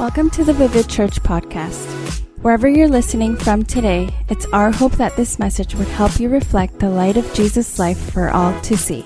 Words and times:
Welcome 0.00 0.30
to 0.30 0.44
the 0.44 0.54
Vivid 0.54 0.88
Church 0.88 1.22
podcast. 1.22 2.24
Wherever 2.40 2.66
you're 2.66 2.88
listening 2.88 3.36
from 3.36 3.62
today, 3.62 4.08
it's 4.30 4.46
our 4.46 4.70
hope 4.70 4.92
that 4.92 5.14
this 5.14 5.38
message 5.38 5.74
would 5.74 5.88
help 5.88 6.18
you 6.18 6.30
reflect 6.30 6.78
the 6.78 6.88
light 6.88 7.18
of 7.18 7.34
Jesus' 7.34 7.78
life 7.78 7.98
for 8.10 8.30
all 8.30 8.58
to 8.62 8.78
see. 8.78 9.04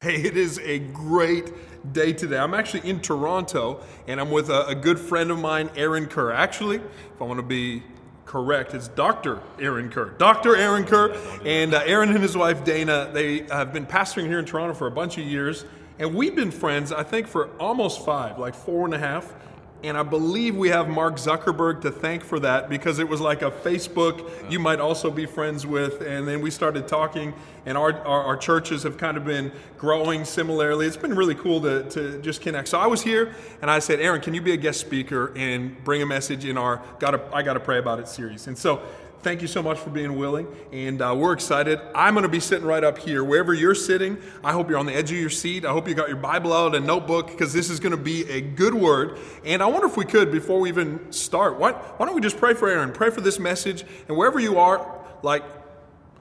Hey, 0.00 0.22
it 0.22 0.36
is 0.36 0.60
a 0.60 0.78
great 0.78 1.52
day 1.92 2.12
today. 2.12 2.38
I'm 2.38 2.54
actually 2.54 2.88
in 2.88 3.00
Toronto 3.00 3.80
and 4.06 4.20
I'm 4.20 4.30
with 4.30 4.50
a, 4.50 4.68
a 4.68 4.74
good 4.76 5.00
friend 5.00 5.32
of 5.32 5.40
mine, 5.40 5.68
Aaron 5.74 6.06
Kerr. 6.06 6.30
Actually, 6.30 6.76
if 6.76 7.20
I 7.20 7.24
want 7.24 7.38
to 7.38 7.42
be 7.42 7.82
correct, 8.24 8.72
it's 8.72 8.86
Dr. 8.86 9.40
Aaron 9.58 9.90
Kerr. 9.90 10.10
Dr. 10.10 10.54
Aaron 10.54 10.84
Kerr. 10.84 11.16
And 11.44 11.74
uh, 11.74 11.82
Aaron 11.84 12.10
and 12.10 12.22
his 12.22 12.36
wife, 12.36 12.62
Dana, 12.62 13.10
they 13.12 13.40
have 13.48 13.72
been 13.72 13.84
pastoring 13.84 14.28
here 14.28 14.38
in 14.38 14.44
Toronto 14.44 14.74
for 14.74 14.86
a 14.86 14.92
bunch 14.92 15.18
of 15.18 15.24
years. 15.24 15.64
And 16.00 16.14
we've 16.14 16.34
been 16.34 16.50
friends, 16.50 16.92
I 16.92 17.02
think, 17.02 17.28
for 17.28 17.50
almost 17.58 18.06
five, 18.06 18.38
like 18.38 18.54
four 18.54 18.86
and 18.86 18.94
a 18.94 18.98
half. 18.98 19.34
And 19.82 19.98
I 19.98 20.02
believe 20.02 20.56
we 20.56 20.70
have 20.70 20.88
Mark 20.88 21.16
Zuckerberg 21.16 21.82
to 21.82 21.90
thank 21.90 22.24
for 22.24 22.40
that 22.40 22.70
because 22.70 22.98
it 22.98 23.08
was 23.08 23.20
like 23.20 23.42
a 23.42 23.50
Facebook 23.50 24.30
you 24.50 24.58
might 24.58 24.80
also 24.80 25.10
be 25.10 25.26
friends 25.26 25.66
with. 25.66 26.00
And 26.00 26.26
then 26.26 26.40
we 26.40 26.50
started 26.50 26.88
talking, 26.88 27.34
and 27.66 27.76
our, 27.76 27.92
our, 28.06 28.24
our, 28.24 28.36
churches 28.36 28.82
have 28.82 28.96
kind 28.96 29.18
of 29.18 29.26
been 29.26 29.52
growing 29.76 30.24
similarly. 30.24 30.86
It's 30.86 30.96
been 30.96 31.14
really 31.14 31.34
cool 31.34 31.60
to, 31.62 31.88
to 31.90 32.20
just 32.20 32.40
connect. 32.40 32.68
So 32.68 32.78
I 32.78 32.86
was 32.86 33.02
here, 33.02 33.34
and 33.60 33.70
I 33.70 33.78
said, 33.78 34.00
Aaron, 34.00 34.22
can 34.22 34.32
you 34.32 34.40
be 34.40 34.52
a 34.52 34.58
guest 34.58 34.80
speaker 34.80 35.32
and 35.36 35.82
bring 35.84 36.02
a 36.02 36.06
message 36.06 36.46
in 36.46 36.56
our 36.56 36.82
Gotta, 36.98 37.22
I 37.32 37.42
Gotta 37.42 37.60
Pray 37.60 37.78
About 37.78 38.00
It 38.00 38.08
series? 38.08 38.46
And 38.46 38.56
so 38.56 38.82
thank 39.22 39.42
you 39.42 39.48
so 39.48 39.62
much 39.62 39.78
for 39.78 39.90
being 39.90 40.16
willing. 40.16 40.46
And 40.72 41.02
uh, 41.02 41.14
we're 41.16 41.32
excited. 41.32 41.80
I'm 41.94 42.14
going 42.14 42.22
to 42.22 42.28
be 42.28 42.40
sitting 42.40 42.66
right 42.66 42.82
up 42.82 42.98
here. 42.98 43.22
Wherever 43.22 43.52
you're 43.52 43.74
sitting, 43.74 44.18
I 44.42 44.52
hope 44.52 44.68
you're 44.68 44.78
on 44.78 44.86
the 44.86 44.94
edge 44.94 45.10
of 45.10 45.18
your 45.18 45.30
seat. 45.30 45.64
I 45.64 45.72
hope 45.72 45.88
you 45.88 45.94
got 45.94 46.08
your 46.08 46.16
Bible 46.16 46.52
out 46.52 46.74
and 46.74 46.86
notebook 46.86 47.28
because 47.28 47.52
this 47.52 47.70
is 47.70 47.80
going 47.80 47.92
to 47.92 48.02
be 48.02 48.28
a 48.30 48.40
good 48.40 48.74
word. 48.74 49.18
And 49.44 49.62
I 49.62 49.66
wonder 49.66 49.86
if 49.86 49.96
we 49.96 50.04
could, 50.04 50.32
before 50.32 50.60
we 50.60 50.68
even 50.68 51.12
start, 51.12 51.58
why, 51.58 51.72
why 51.72 52.06
don't 52.06 52.14
we 52.14 52.20
just 52.20 52.38
pray 52.38 52.54
for 52.54 52.68
Aaron? 52.68 52.92
Pray 52.92 53.10
for 53.10 53.20
this 53.20 53.38
message. 53.38 53.84
And 54.08 54.16
wherever 54.16 54.40
you 54.40 54.58
are, 54.58 54.98
like, 55.22 55.44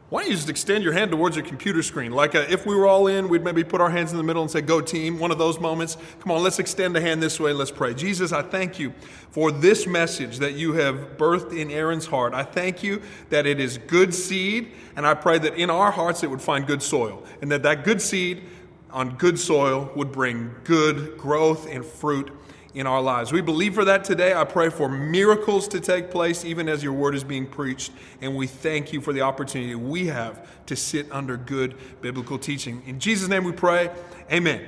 why 0.10 0.22
don't 0.22 0.32
you 0.32 0.36
just 0.36 0.50
extend 0.50 0.84
your 0.84 0.94
hand 0.94 1.12
towards 1.12 1.36
your 1.36 1.46
computer 1.46 1.84
screen? 1.84 2.12
Like 2.12 2.34
a, 2.34 2.42
uh, 2.42 2.50
if 2.50 2.66
we 2.66 2.76
were 2.76 2.88
all 2.88 3.06
in, 3.06 3.30
we'd 3.30 3.44
maybe 3.44 3.64
put 3.64 3.80
our 3.80 3.92
hands 3.92 4.12
in 4.12 4.18
the 4.18 4.24
middle 4.24 4.42
and 4.42 4.50
say, 4.50 4.60
Go 4.60 4.82
team, 4.82 5.20
one 5.20 5.30
of 5.30 5.38
those 5.38 5.60
moments. 5.60 5.98
Come 6.20 6.32
on, 6.32 6.42
let's 6.42 6.58
extend 6.58 6.98
a 6.98 7.02
hand 7.02 7.22
this 7.22 7.40
way. 7.40 7.54
Let's 7.54 7.70
pray. 7.70 7.94
Jesus, 7.94 8.32
I 8.32 8.42
thank 8.42 8.80
you 8.80 8.92
for 9.30 9.52
this 9.52 9.86
message 9.86 10.40
that 10.40 10.54
you 10.54 10.74
have 10.74 11.18
birthed 11.18 11.56
in 11.56 11.70
Aaron's 11.70 12.08
heart. 12.08 12.34
I 12.34 12.44
thank 12.44 12.82
you 12.82 13.04
that 13.30 13.46
it 13.46 13.60
is 13.60 13.78
good 13.78 14.16
seed, 14.16 14.72
and 14.96 15.06
I 15.06 15.14
pray 15.14 15.38
that 15.38 15.54
in 15.54 15.70
our 15.70 15.92
hearts 15.92 16.24
it 16.24 16.30
would 16.32 16.42
find 16.42 16.66
good 16.66 16.82
soil, 16.82 17.24
and 17.44 17.52
that 17.52 17.62
that 17.62 17.84
good 17.84 18.02
seed 18.02 18.42
on 18.90 19.16
good 19.18 19.38
soil 19.38 19.92
would 19.96 20.12
bring 20.12 20.56
good 20.64 21.20
growth 21.20 21.70
and 21.70 21.86
fruit 21.86 22.32
in 22.74 22.86
our 22.86 23.02
lives. 23.02 23.32
We 23.32 23.42
believe 23.42 23.74
for 23.74 23.86
that 23.86 24.04
today. 24.04 24.34
I 24.34 24.44
pray 24.44 24.70
for 24.70 24.88
miracles 24.90 25.68
to 25.70 25.80
take 25.80 26.12
place 26.12 26.46
even 26.46 26.70
as 26.70 26.84
your 26.84 26.94
word 26.94 27.16
is 27.16 27.24
being 27.24 27.48
preached. 27.48 27.92
And 28.22 28.36
we 28.36 28.48
thank 28.48 28.94
you 28.94 29.02
for 29.02 29.14
the 29.14 29.22
opportunity 29.22 29.76
we 29.76 30.08
have 30.08 30.48
to 30.68 30.76
sit 30.76 31.12
under 31.12 31.38
good 31.38 31.76
biblical 32.02 32.38
teaching. 32.38 32.84
In 32.86 33.00
Jesus' 33.00 33.28
name 33.28 33.44
we 33.44 33.52
pray. 33.52 33.90
Amen. 34.32 34.66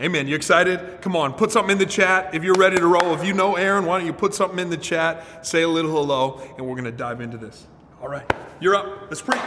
Amen. 0.00 0.28
You 0.28 0.36
excited? 0.36 1.02
Come 1.02 1.16
on, 1.16 1.32
put 1.32 1.50
something 1.50 1.72
in 1.72 1.78
the 1.78 1.86
chat 1.86 2.32
if 2.32 2.44
you're 2.44 2.54
ready 2.54 2.76
to 2.76 2.86
roll. 2.86 3.14
If 3.14 3.26
you 3.26 3.32
know 3.32 3.56
Aaron, 3.56 3.84
why 3.84 3.98
don't 3.98 4.06
you 4.06 4.12
put 4.12 4.32
something 4.32 4.58
in 4.58 4.70
the 4.70 4.76
chat, 4.76 5.44
say 5.44 5.62
a 5.62 5.68
little 5.68 5.90
hello, 5.90 6.40
and 6.56 6.64
we're 6.64 6.74
going 6.74 6.84
to 6.84 6.92
dive 6.92 7.20
into 7.20 7.36
this. 7.36 7.66
All 8.00 8.08
right, 8.08 8.30
you're 8.60 8.76
up. 8.76 9.10
Let's 9.10 9.22
preach. 9.22 9.40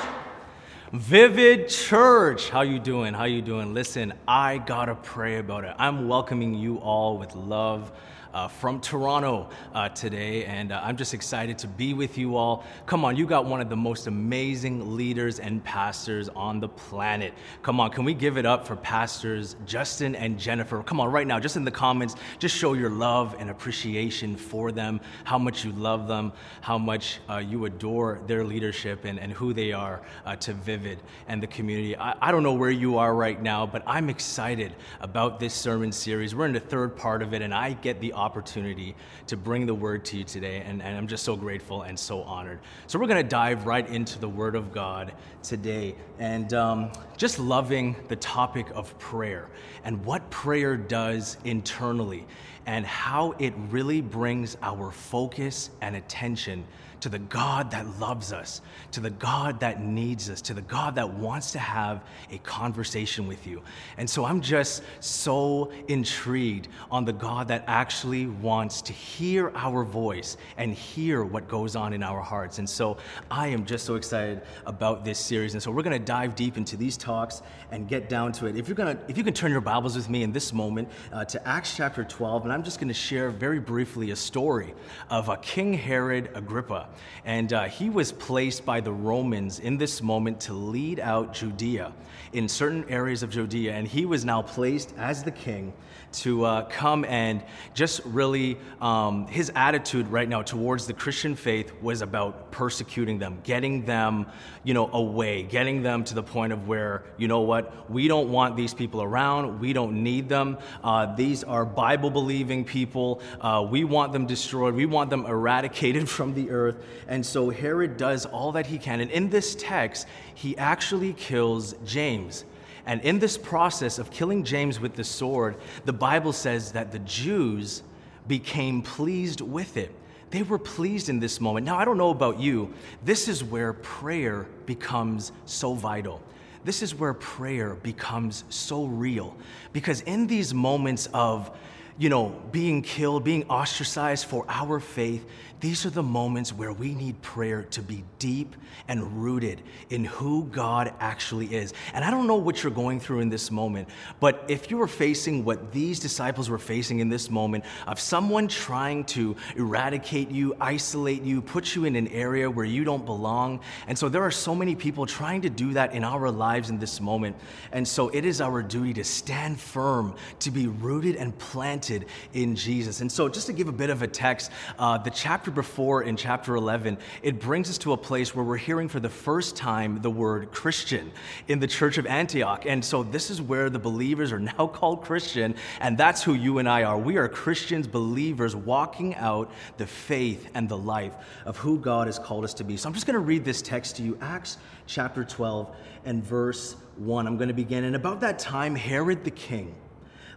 Vivid 0.93 1.69
Church, 1.69 2.49
how 2.49 2.63
you 2.63 2.77
doing? 2.77 3.13
How 3.13 3.23
you 3.23 3.41
doing? 3.41 3.73
Listen, 3.73 4.13
I 4.27 4.57
gotta 4.57 4.93
pray 4.93 5.37
about 5.37 5.63
it. 5.63 5.73
I'm 5.79 6.09
welcoming 6.09 6.53
you 6.53 6.79
all 6.79 7.17
with 7.17 7.33
love 7.33 7.93
uh, 8.33 8.47
from 8.47 8.79
Toronto 8.79 9.49
uh, 9.73 9.89
today, 9.89 10.45
and 10.45 10.71
uh, 10.71 10.81
I'm 10.83 10.97
just 10.97 11.13
excited 11.13 11.57
to 11.59 11.67
be 11.67 11.93
with 11.93 12.17
you 12.17 12.35
all. 12.35 12.63
Come 12.85 13.05
on, 13.05 13.15
you 13.15 13.25
got 13.25 13.45
one 13.45 13.61
of 13.61 13.69
the 13.69 13.75
most 13.75 14.07
amazing 14.07 14.95
leaders 14.95 15.39
and 15.39 15.63
pastors 15.63 16.29
on 16.29 16.59
the 16.59 16.69
planet. 16.69 17.33
Come 17.61 17.79
on, 17.79 17.91
can 17.91 18.05
we 18.05 18.13
give 18.13 18.37
it 18.37 18.45
up 18.45 18.65
for 18.65 18.75
pastors 18.75 19.55
Justin 19.65 20.15
and 20.15 20.39
Jennifer? 20.39 20.83
Come 20.83 20.99
on, 20.99 21.11
right 21.11 21.27
now, 21.27 21.39
just 21.39 21.57
in 21.57 21.65
the 21.65 21.71
comments, 21.71 22.15
just 22.39 22.55
show 22.55 22.73
your 22.73 22.89
love 22.89 23.35
and 23.39 23.49
appreciation 23.49 24.35
for 24.35 24.71
them, 24.71 25.01
how 25.23 25.37
much 25.37 25.65
you 25.65 25.71
love 25.73 26.07
them, 26.07 26.31
how 26.61 26.77
much 26.77 27.19
uh, 27.29 27.37
you 27.37 27.65
adore 27.65 28.21
their 28.27 28.43
leadership 28.43 29.05
and, 29.05 29.19
and 29.19 29.31
who 29.33 29.53
they 29.53 29.71
are 29.71 30.01
uh, 30.25 30.35
to 30.37 30.53
Vivid 30.53 30.99
and 31.27 31.41
the 31.41 31.47
community. 31.47 31.95
I, 31.97 32.15
I 32.21 32.31
don't 32.31 32.43
know 32.43 32.53
where 32.53 32.69
you 32.69 32.97
are 32.97 33.13
right 33.13 33.41
now, 33.41 33.65
but 33.65 33.83
I'm 33.85 34.09
excited 34.09 34.73
about 34.99 35.39
this 35.39 35.53
sermon 35.53 35.91
series. 35.91 36.35
We're 36.35 36.45
in 36.45 36.53
the 36.53 36.59
third 36.59 36.95
part 36.95 37.21
of 37.21 37.33
it, 37.33 37.41
and 37.41 37.53
I 37.53 37.73
get 37.73 37.99
the 37.99 38.13
opportunity 38.21 38.95
to 39.27 39.35
bring 39.35 39.65
the 39.65 39.73
word 39.73 40.05
to 40.05 40.17
you 40.17 40.23
today, 40.23 40.61
and, 40.65 40.81
and 40.81 40.95
I'm 40.95 41.07
just 41.07 41.23
so 41.23 41.35
grateful 41.35 41.81
and 41.81 41.97
so 41.97 42.21
honored. 42.21 42.59
So, 42.87 42.99
we're 42.99 43.07
going 43.07 43.23
to 43.23 43.29
dive 43.29 43.65
right 43.65 43.87
into 43.89 44.19
the 44.19 44.29
word 44.29 44.55
of 44.55 44.71
God 44.71 45.13
today 45.41 45.95
and 46.19 46.53
um, 46.53 46.91
just 47.17 47.39
loving 47.39 47.95
the 48.07 48.15
topic 48.17 48.67
of 48.75 48.97
prayer 48.99 49.49
and 49.83 50.05
what 50.05 50.29
prayer 50.29 50.77
does 50.77 51.37
internally 51.43 52.27
and 52.65 52.85
how 52.85 53.33
it 53.39 53.53
really 53.69 54.01
brings 54.01 54.55
our 54.61 54.91
focus 54.91 55.71
and 55.81 55.95
attention 55.95 56.63
to 57.01 57.09
the 57.09 57.19
God 57.19 57.71
that 57.71 57.99
loves 57.99 58.31
us, 58.31 58.61
to 58.91 58.99
the 58.99 59.09
God 59.09 59.59
that 59.59 59.83
needs 59.83 60.29
us, 60.29 60.41
to 60.43 60.53
the 60.53 60.61
God 60.61 60.95
that 60.95 61.13
wants 61.13 61.51
to 61.51 61.59
have 61.59 62.03
a 62.31 62.37
conversation 62.39 63.27
with 63.27 63.45
you. 63.45 63.61
And 63.97 64.09
so 64.09 64.23
I'm 64.23 64.39
just 64.39 64.83
so 64.99 65.71
intrigued 65.87 66.67
on 66.89 67.03
the 67.05 67.13
God 67.13 67.47
that 67.49 67.63
actually 67.67 68.27
wants 68.27 68.81
to 68.83 68.93
hear 68.93 69.51
our 69.55 69.83
voice 69.83 70.37
and 70.57 70.73
hear 70.73 71.23
what 71.23 71.47
goes 71.47 71.75
on 71.75 71.93
in 71.93 72.03
our 72.03 72.21
hearts. 72.21 72.59
And 72.59 72.69
so 72.69 72.97
I 73.29 73.47
am 73.47 73.65
just 73.65 73.85
so 73.85 73.95
excited 73.95 74.41
about 74.65 75.03
this 75.03 75.17
series. 75.17 75.53
And 75.53 75.61
so 75.61 75.71
we're 75.71 75.83
going 75.83 75.99
to 75.99 76.05
dive 76.05 76.35
deep 76.35 76.55
into 76.55 76.77
these 76.77 76.97
talks 76.97 77.41
and 77.71 77.87
get 77.87 78.09
down 78.09 78.31
to 78.33 78.45
it. 78.45 78.55
If 78.55 78.67
you're 78.67 78.75
going 78.75 78.95
to 78.95 79.03
if 79.07 79.17
you 79.17 79.23
can 79.23 79.33
turn 79.33 79.51
your 79.51 79.61
Bibles 79.61 79.95
with 79.95 80.09
me 80.09 80.21
in 80.21 80.31
this 80.31 80.53
moment 80.53 80.89
uh, 81.11 81.25
to 81.25 81.47
Acts 81.47 81.75
chapter 81.75 82.03
12 82.03 82.43
and 82.43 82.53
I'm 82.53 82.63
just 82.63 82.79
going 82.79 82.89
to 82.89 82.93
share 82.93 83.31
very 83.31 83.59
briefly 83.59 84.11
a 84.11 84.15
story 84.15 84.75
of 85.09 85.29
a 85.29 85.37
King 85.37 85.73
Herod 85.73 86.29
Agrippa. 86.35 86.89
And 87.25 87.51
uh, 87.53 87.63
he 87.65 87.89
was 87.89 88.11
placed 88.11 88.65
by 88.65 88.81
the 88.81 88.91
Romans 88.91 89.59
in 89.59 89.77
this 89.77 90.01
moment 90.01 90.41
to 90.41 90.53
lead 90.53 90.99
out 90.99 91.33
Judea 91.33 91.93
in 92.33 92.47
certain 92.47 92.85
areas 92.89 93.23
of 93.23 93.29
Judea. 93.29 93.73
And 93.73 93.87
he 93.87 94.05
was 94.05 94.25
now 94.25 94.41
placed 94.41 94.93
as 94.97 95.23
the 95.23 95.31
king 95.31 95.73
to 96.11 96.43
uh, 96.43 96.65
come 96.65 97.05
and 97.05 97.43
just 97.73 98.01
really, 98.05 98.57
um, 98.81 99.27
his 99.27 99.51
attitude 99.55 100.07
right 100.09 100.27
now 100.27 100.41
towards 100.41 100.85
the 100.85 100.93
Christian 100.93 101.35
faith 101.35 101.71
was 101.81 102.01
about 102.01 102.51
persecuting 102.51 103.17
them, 103.17 103.39
getting 103.43 103.85
them, 103.85 104.27
you 104.63 104.73
know, 104.73 104.89
away, 104.91 105.43
getting 105.43 105.83
them 105.83 106.03
to 106.03 106.13
the 106.13 106.23
point 106.23 106.53
of 106.53 106.67
where, 106.67 107.03
you 107.17 107.27
know 107.27 107.41
what, 107.41 107.89
we 107.89 108.07
don't 108.07 108.29
want 108.29 108.55
these 108.55 108.73
people 108.73 109.01
around, 109.01 109.59
we 109.59 109.73
don't 109.73 110.03
need 110.03 110.27
them. 110.27 110.57
Uh, 110.83 111.15
these 111.15 111.43
are 111.43 111.65
Bible 111.65 112.09
believing 112.09 112.65
people. 112.65 113.21
Uh, 113.39 113.65
we 113.69 113.83
want 113.83 114.11
them 114.11 114.25
destroyed, 114.25 114.75
we 114.75 114.85
want 114.85 115.09
them 115.09 115.25
eradicated 115.25 116.09
from 116.17 116.33
the 116.33 116.51
earth. 116.51 116.80
And 117.07 117.25
so 117.25 117.49
Herod 117.49 117.97
does 117.97 118.25
all 118.25 118.51
that 118.53 118.67
he 118.67 118.77
can. 118.77 118.99
And 118.99 119.11
in 119.11 119.29
this 119.29 119.55
text, 119.55 120.07
he 120.33 120.57
actually 120.57 121.13
kills 121.13 121.75
James. 121.85 122.45
And 122.85 123.01
in 123.01 123.19
this 123.19 123.37
process 123.37 123.99
of 123.99 124.11
killing 124.11 124.43
James 124.43 124.79
with 124.79 124.95
the 124.95 125.03
sword, 125.03 125.55
the 125.85 125.93
Bible 125.93 126.33
says 126.33 126.71
that 126.71 126.91
the 126.91 126.99
Jews 126.99 127.83
became 128.27 128.81
pleased 128.81 129.41
with 129.41 129.77
it. 129.77 129.93
They 130.31 130.43
were 130.43 130.57
pleased 130.57 131.09
in 131.09 131.19
this 131.19 131.41
moment. 131.41 131.65
Now, 131.65 131.77
I 131.77 131.85
don't 131.85 131.97
know 131.97 132.09
about 132.09 132.39
you, 132.39 132.73
this 133.03 133.27
is 133.27 133.43
where 133.43 133.73
prayer 133.73 134.47
becomes 134.65 135.31
so 135.45 135.73
vital. 135.73 136.21
This 136.63 136.81
is 136.81 136.95
where 136.95 137.13
prayer 137.13 137.75
becomes 137.75 138.43
so 138.49 138.85
real. 138.85 139.35
Because 139.73 140.01
in 140.01 140.27
these 140.27 140.53
moments 140.53 141.09
of, 141.13 141.51
you 141.97 142.09
know, 142.09 142.29
being 142.51 142.81
killed, 142.81 143.23
being 143.23 143.43
ostracized 143.49 144.25
for 144.25 144.45
our 144.47 144.79
faith, 144.79 145.25
these 145.61 145.85
are 145.85 145.91
the 145.91 146.03
moments 146.03 146.51
where 146.51 146.73
we 146.73 146.95
need 146.95 147.21
prayer 147.21 147.63
to 147.71 147.83
be 147.83 148.03
deep 148.17 148.55
and 148.87 149.23
rooted 149.23 149.61
in 149.91 150.05
who 150.05 150.45
God 150.45 150.91
actually 150.99 151.53
is. 151.53 151.73
And 151.93 152.03
I 152.03 152.09
don't 152.09 152.25
know 152.25 152.35
what 152.35 152.63
you're 152.63 152.71
going 152.71 152.99
through 152.99 153.19
in 153.19 153.29
this 153.29 153.51
moment, 153.51 153.87
but 154.19 154.43
if 154.47 154.71
you 154.71 154.77
were 154.77 154.87
facing 154.87 155.45
what 155.45 155.71
these 155.71 155.99
disciples 155.99 156.49
were 156.49 156.57
facing 156.57 156.99
in 156.99 157.09
this 157.09 157.29
moment 157.29 157.63
of 157.85 157.99
someone 157.99 158.47
trying 158.47 159.03
to 159.05 159.35
eradicate 159.55 160.31
you, 160.31 160.55
isolate 160.59 161.21
you, 161.21 161.43
put 161.43 161.75
you 161.75 161.85
in 161.85 161.95
an 161.95 162.07
area 162.07 162.49
where 162.49 162.65
you 162.65 162.83
don't 162.83 163.05
belong. 163.05 163.59
And 163.87 163.97
so 163.97 164.09
there 164.09 164.23
are 164.23 164.31
so 164.31 164.55
many 164.55 164.75
people 164.75 165.05
trying 165.05 165.41
to 165.41 165.49
do 165.49 165.73
that 165.73 165.93
in 165.93 166.03
our 166.03 166.31
lives 166.31 166.71
in 166.71 166.79
this 166.79 166.99
moment. 166.99 167.35
And 167.71 167.87
so 167.87 168.09
it 168.09 168.25
is 168.25 168.41
our 168.41 168.63
duty 168.63 168.95
to 168.95 169.03
stand 169.03 169.59
firm, 169.59 170.15
to 170.39 170.49
be 170.49 170.65
rooted 170.65 171.17
and 171.17 171.37
planted 171.37 172.07
in 172.33 172.55
Jesus. 172.55 173.01
And 173.01 173.11
so, 173.11 173.29
just 173.29 173.45
to 173.47 173.53
give 173.53 173.67
a 173.67 173.71
bit 173.71 173.91
of 173.91 174.01
a 174.01 174.07
text, 174.07 174.51
uh, 174.79 174.97
the 174.97 175.11
chapter 175.11 175.50
before 175.51 176.03
in 176.03 176.17
chapter 176.17 176.55
11, 176.55 176.97
it 177.21 177.39
brings 177.39 177.69
us 177.69 177.77
to 177.79 177.93
a 177.93 177.97
place 177.97 178.33
where 178.33 178.43
we're 178.43 178.57
hearing 178.57 178.87
for 178.87 178.99
the 178.99 179.09
first 179.09 179.55
time 179.55 180.01
the 180.01 180.09
word 180.09 180.51
Christian 180.51 181.11
in 181.47 181.59
the 181.59 181.67
church 181.67 181.97
of 181.97 182.05
Antioch. 182.05 182.65
And 182.65 182.83
so, 182.83 183.03
this 183.03 183.29
is 183.29 183.41
where 183.41 183.69
the 183.69 183.79
believers 183.79 184.31
are 184.31 184.39
now 184.57 184.67
called 184.67 185.03
Christian, 185.03 185.55
and 185.79 185.97
that's 185.97 186.23
who 186.23 186.33
you 186.33 186.57
and 186.57 186.67
I 186.67 186.83
are. 186.83 186.97
We 186.97 187.17
are 187.17 187.27
Christians, 187.27 187.87
believers, 187.87 188.55
walking 188.55 189.15
out 189.15 189.51
the 189.77 189.87
faith 189.87 190.49
and 190.53 190.67
the 190.67 190.77
life 190.77 191.13
of 191.45 191.57
who 191.57 191.77
God 191.77 192.07
has 192.07 192.17
called 192.17 192.43
us 192.43 192.53
to 192.55 192.63
be. 192.63 192.77
So, 192.77 192.87
I'm 192.87 192.93
just 192.93 193.05
going 193.05 193.13
to 193.15 193.19
read 193.19 193.45
this 193.45 193.61
text 193.61 193.97
to 193.97 194.03
you 194.03 194.17
Acts 194.21 194.57
chapter 194.87 195.23
12 195.23 195.75
and 196.05 196.23
verse 196.23 196.75
1. 196.97 197.27
I'm 197.27 197.37
going 197.37 197.47
to 197.49 197.53
begin. 197.53 197.83
And 197.83 197.95
about 197.95 198.21
that 198.21 198.39
time, 198.39 198.75
Herod 198.75 199.23
the 199.23 199.31
king 199.31 199.75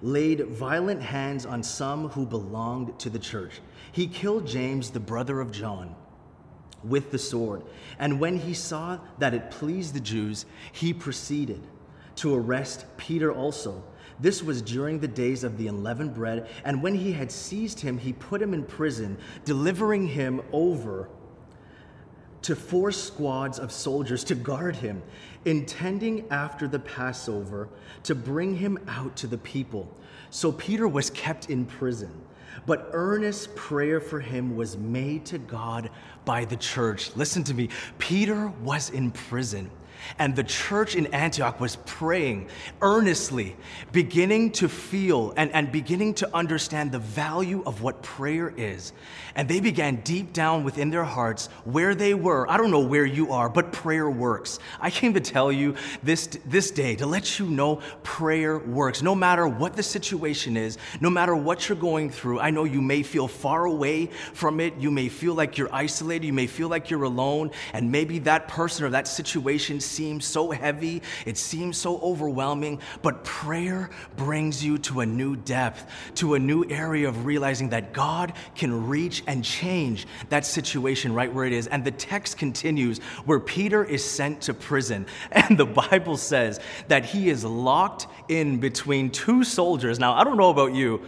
laid 0.05 0.47
violent 0.49 1.01
hands 1.01 1.47
on 1.47 1.63
some 1.63 2.09
who 2.09 2.27
belonged 2.27 2.99
to 3.01 3.11
the 3.11 3.19
church. 3.19 3.61
He 3.95 4.09
killed 4.09 4.45
James, 4.45 4.91
the 4.91 4.99
brother 4.99 5.41
of 5.41 5.53
John, 5.53 5.95
with 6.83 7.13
the 7.13 7.19
sword. 7.19 7.63
And 7.97 8.19
when 8.19 8.39
he 8.39 8.53
saw 8.53 8.99
that 9.19 9.35
it 9.35 9.53
pleased 9.53 9.95
the 9.95 10.01
Jews, 10.01 10.47
he 10.73 10.93
proceeded 10.93 11.65
to 12.17 12.35
arrest 12.35 12.87
Peter 12.97 13.33
also. 13.33 13.85
This 14.19 14.43
was 14.43 14.63
during 14.63 14.99
the 14.99 15.07
days 15.07 15.45
of 15.45 15.59
the 15.59 15.69
unleavened 15.69 16.13
bread. 16.13 16.49
And 16.65 16.83
when 16.83 16.97
he 16.97 17.13
had 17.13 17.31
seized 17.31 17.79
him, 17.79 17.99
he 17.99 18.13
put 18.13 18.43
him 18.43 18.53
in 18.53 18.65
prison, 18.65 19.17
delivering 19.45 20.09
him 20.09 20.43
over 20.51 21.09
to 22.43 22.57
four 22.57 22.91
squads 22.91 23.61
of 23.61 23.71
soldiers 23.71 24.25
to 24.25 24.35
guard 24.35 24.75
him, 24.75 25.05
intending 25.45 26.29
after 26.33 26.67
the 26.67 26.81
Passover 26.81 27.69
to 28.03 28.17
bring 28.17 28.57
him 28.57 28.77
out 28.89 29.15
to 29.19 29.29
the 29.29 29.39
people. 29.39 29.97
So 30.31 30.51
Peter 30.51 30.89
was 30.89 31.11
kept 31.11 31.49
in 31.49 31.65
prison, 31.65 32.11
but 32.67 32.91
earnest 32.93 33.55
prayer 33.55 34.01
for 34.01 34.21
him 34.21 34.57
was 34.57 34.77
made 34.77 35.25
to 35.27 35.39
God 35.39 35.91
by 36.25 36.45
the 36.45 36.57
church. 36.57 37.15
Listen 37.17 37.45
to 37.45 37.55
me. 37.55 37.69
Peter 37.99 38.49
was 38.63 38.91
in 38.91 39.11
prison. 39.11 39.71
And 40.19 40.37
the 40.37 40.45
church 40.45 40.95
in 40.97 41.07
Antioch 41.15 41.61
was 41.61 41.77
praying 41.87 42.49
earnestly, 42.81 43.57
beginning 43.93 44.53
to 44.53 44.69
feel 44.69 45.33
and, 45.37 45.51
and 45.53 45.73
beginning 45.73 46.15
to 46.15 46.35
understand 46.35 46.93
the 46.93 46.99
value 46.99 47.63
of 47.67 47.83
what 47.83 48.03
prayer 48.03 48.53
is. 48.57 48.93
And 49.35 49.49
they 49.49 49.61
began 49.61 49.97
deep 49.97 50.33
down 50.33 50.63
within 50.63 50.91
their 50.91 51.05
hearts 51.05 51.49
where 51.65 51.95
they 51.95 52.15
were. 52.15 52.49
I 52.51 52.57
don't 52.57 52.71
know 52.71 52.81
where 52.81 53.05
you 53.07 53.33
are, 53.33 53.49
but 53.49 53.73
prayer 53.73 54.09
works. 54.09 54.61
I 54.81 54.91
came 54.91 55.15
to 55.15 55.21
tell 55.21 55.51
you 55.51 55.75
this, 56.03 56.29
this 56.47 56.71
day 56.71 56.95
to 56.97 57.07
let 57.07 57.39
you 57.39 57.47
know 57.47 57.77
prayer 58.03 58.59
works. 58.59 59.03
No 59.03 59.15
matter 59.15 59.49
what 59.49 59.75
the 59.75 59.83
situation 59.83 60.57
is, 60.57 60.79
no 61.01 61.11
matter 61.11 61.35
what 61.35 61.69
you're 61.69 61.77
going 61.77 62.11
through, 62.11 62.41
I 62.41 62.51
know 62.51 62.65
you 62.65 62.81
may 62.81 63.03
feel 63.03 63.27
far 63.27 63.65
away 63.65 64.07
from 64.33 64.61
it. 64.61 64.75
You 64.79 64.91
may 64.91 65.09
feel 65.09 65.35
like 65.35 65.59
you're 65.59 65.75
isolated. 65.75 66.27
You 66.27 66.33
may 66.33 66.47
feel 66.47 66.69
like 66.69 66.91
you're 66.91 67.03
alone. 67.03 67.51
And 67.73 67.91
maybe 67.91 68.21
that 68.21 68.47
person 68.47 68.85
or 68.85 68.91
that 68.91 69.09
situation 69.09 69.81
seems 69.85 70.25
so 70.25 70.51
heavy, 70.51 71.03
it 71.27 71.37
seems 71.37 71.77
so 71.77 71.99
overwhelming, 72.01 72.81
but 73.03 73.25
prayer 73.25 73.91
brings 74.17 74.65
you 74.65 74.79
to 74.79 75.01
a 75.01 75.07
new 75.07 75.37
depth, 75.37 75.91
to 76.17 76.35
a 76.35 76.39
new 76.39 76.65
area 76.69 77.09
of 77.09 77.27
realizing 77.27 77.69
that 77.71 77.93
God 77.93 78.33
can 78.55 78.89
reach 78.89 79.23
and 79.27 79.45
change 79.45 80.07
that 80.29 80.45
situation 80.47 81.13
right 81.13 81.33
where 81.33 81.45
it 81.45 81.53
is. 81.53 81.67
And 81.67 81.85
the 81.85 81.91
text 81.91 82.39
continues 82.39 82.99
where 83.25 83.41
Peter 83.41 83.85
is 83.85 84.05
sent 84.05 84.43
to 84.43 84.55
prison, 84.55 85.07
and 85.31 85.59
the 85.59 85.67
Bible 85.67 86.17
says 86.17 86.61
that 86.89 87.05
he 87.05 87.29
is 87.29 87.45
locked 87.45 88.07
in 88.29 88.59
between 88.59 89.11
two 89.11 89.45
soldiers. 89.45 89.99
Now, 89.99 90.15
I 90.15 90.25
don't 90.25 90.37
know 90.37 90.51
about 90.51 90.75
you. 90.75 91.03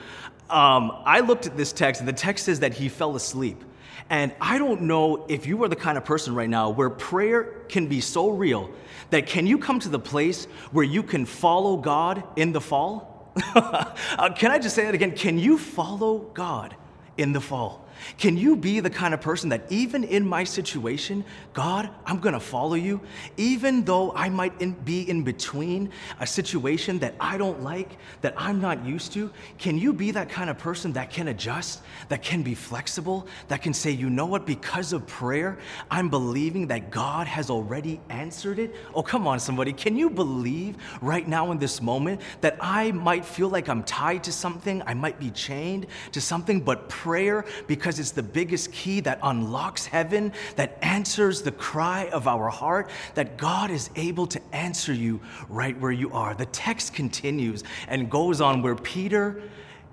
Um, 0.48 0.92
I 1.04 1.20
looked 1.20 1.46
at 1.46 1.56
this 1.56 1.72
text, 1.72 2.00
and 2.00 2.08
the 2.08 2.12
text 2.12 2.44
says 2.44 2.60
that 2.60 2.74
he 2.74 2.88
fell 2.88 3.16
asleep. 3.16 3.62
And 4.10 4.32
I 4.40 4.58
don't 4.58 4.82
know 4.82 5.26
if 5.28 5.46
you 5.46 5.62
are 5.64 5.68
the 5.68 5.76
kind 5.76 5.98
of 5.98 6.04
person 6.04 6.34
right 6.34 6.48
now 6.48 6.70
where 6.70 6.90
prayer 6.90 7.44
can 7.68 7.86
be 7.86 8.00
so 8.00 8.30
real 8.30 8.70
that 9.10 9.26
can 9.26 9.46
you 9.46 9.58
come 9.58 9.80
to 9.80 9.88
the 9.88 9.98
place 9.98 10.46
where 10.72 10.84
you 10.84 11.02
can 11.02 11.26
follow 11.26 11.76
God 11.76 12.22
in 12.36 12.52
the 12.52 12.60
fall? 12.60 13.32
uh, 13.54 14.30
can 14.36 14.50
I 14.50 14.58
just 14.58 14.74
say 14.74 14.84
that 14.84 14.94
again? 14.94 15.12
Can 15.12 15.38
you 15.38 15.58
follow 15.58 16.18
God 16.18 16.74
in 17.16 17.32
the 17.32 17.40
fall? 17.40 17.85
Can 18.18 18.36
you 18.36 18.56
be 18.56 18.80
the 18.80 18.90
kind 18.90 19.14
of 19.14 19.20
person 19.20 19.48
that 19.50 19.70
even 19.70 20.04
in 20.04 20.26
my 20.26 20.44
situation, 20.44 21.24
God, 21.52 21.88
I'm 22.04 22.20
to 22.34 22.40
follow 22.40 22.74
you, 22.74 23.00
even 23.36 23.84
though 23.84 24.12
I 24.12 24.28
might 24.28 24.60
in, 24.60 24.72
be 24.72 25.08
in 25.08 25.22
between 25.22 25.90
a 26.18 26.26
situation 26.26 26.98
that 26.98 27.14
I 27.20 27.38
don't 27.38 27.62
like, 27.62 27.98
that 28.22 28.34
I'm 28.36 28.60
not 28.60 28.84
used 28.84 29.12
to? 29.12 29.30
Can 29.58 29.78
you 29.78 29.92
be 29.92 30.10
that 30.10 30.28
kind 30.28 30.50
of 30.50 30.58
person 30.58 30.92
that 30.94 31.10
can 31.10 31.28
adjust, 31.28 31.82
that 32.08 32.22
can 32.22 32.42
be 32.42 32.54
flexible, 32.54 33.28
that 33.46 33.62
can 33.62 33.72
say, 33.72 33.92
you 33.92 34.10
know 34.10 34.26
what, 34.26 34.44
because 34.44 34.92
of 34.92 35.06
prayer, 35.06 35.58
I'm 35.88 36.08
believing 36.08 36.66
that 36.66 36.90
God 36.90 37.28
has 37.28 37.48
already 37.48 38.00
answered 38.08 38.58
it? 38.58 38.74
Oh, 38.92 39.02
come 39.02 39.28
on, 39.28 39.38
somebody. 39.38 39.72
Can 39.72 39.96
you 39.96 40.10
believe 40.10 40.76
right 41.00 41.28
now 41.28 41.52
in 41.52 41.58
this 41.58 41.80
moment 41.80 42.20
that 42.40 42.56
I 42.60 42.90
might 42.90 43.24
feel 43.24 43.48
like 43.48 43.68
I'm 43.68 43.84
tied 43.84 44.24
to 44.24 44.32
something, 44.32 44.82
I 44.84 44.94
might 44.94 45.20
be 45.20 45.30
chained 45.30 45.86
to 46.10 46.20
something, 46.20 46.60
but 46.60 46.88
prayer, 46.88 47.44
because 47.68 47.85
because 47.86 48.00
it's 48.00 48.10
the 48.10 48.20
biggest 48.20 48.72
key 48.72 48.98
that 48.98 49.16
unlocks 49.22 49.86
heaven, 49.86 50.32
that 50.56 50.76
answers 50.82 51.42
the 51.42 51.52
cry 51.52 52.08
of 52.08 52.26
our 52.26 52.48
heart, 52.48 52.90
that 53.14 53.36
God 53.36 53.70
is 53.70 53.90
able 53.94 54.26
to 54.26 54.40
answer 54.52 54.92
you 54.92 55.20
right 55.48 55.78
where 55.78 55.92
you 55.92 56.10
are. 56.10 56.34
The 56.34 56.46
text 56.46 56.94
continues 56.94 57.62
and 57.86 58.10
goes 58.10 58.40
on 58.40 58.60
where 58.60 58.74
Peter 58.74 59.40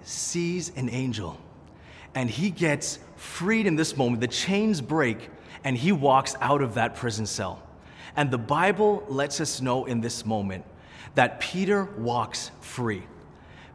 sees 0.01 0.72
an 0.75 0.90
angel 0.90 1.40
and 2.16 2.31
he 2.31 2.50
gets 2.50 2.98
freed 3.16 3.68
in 3.68 3.75
this 3.75 3.95
moment. 3.95 4.22
The 4.22 4.28
chains 4.28 4.81
break 4.81 5.30
and 5.63 5.78
he 5.78 5.92
walks 5.92 6.36
out 6.42 6.63
of 6.63 6.74
that 6.74 6.95
prison 6.95 7.28
cell. 7.28 7.62
And 8.16 8.31
the 8.31 8.40
Bible 8.40 9.06
lets 9.07 9.40
us 9.40 9.62
know 9.62 9.86
in 9.86 10.01
this 10.01 10.25
moment 10.25 10.66
that 11.13 11.40
Peter 11.40 11.84
walks 12.00 12.50
free. 12.60 13.04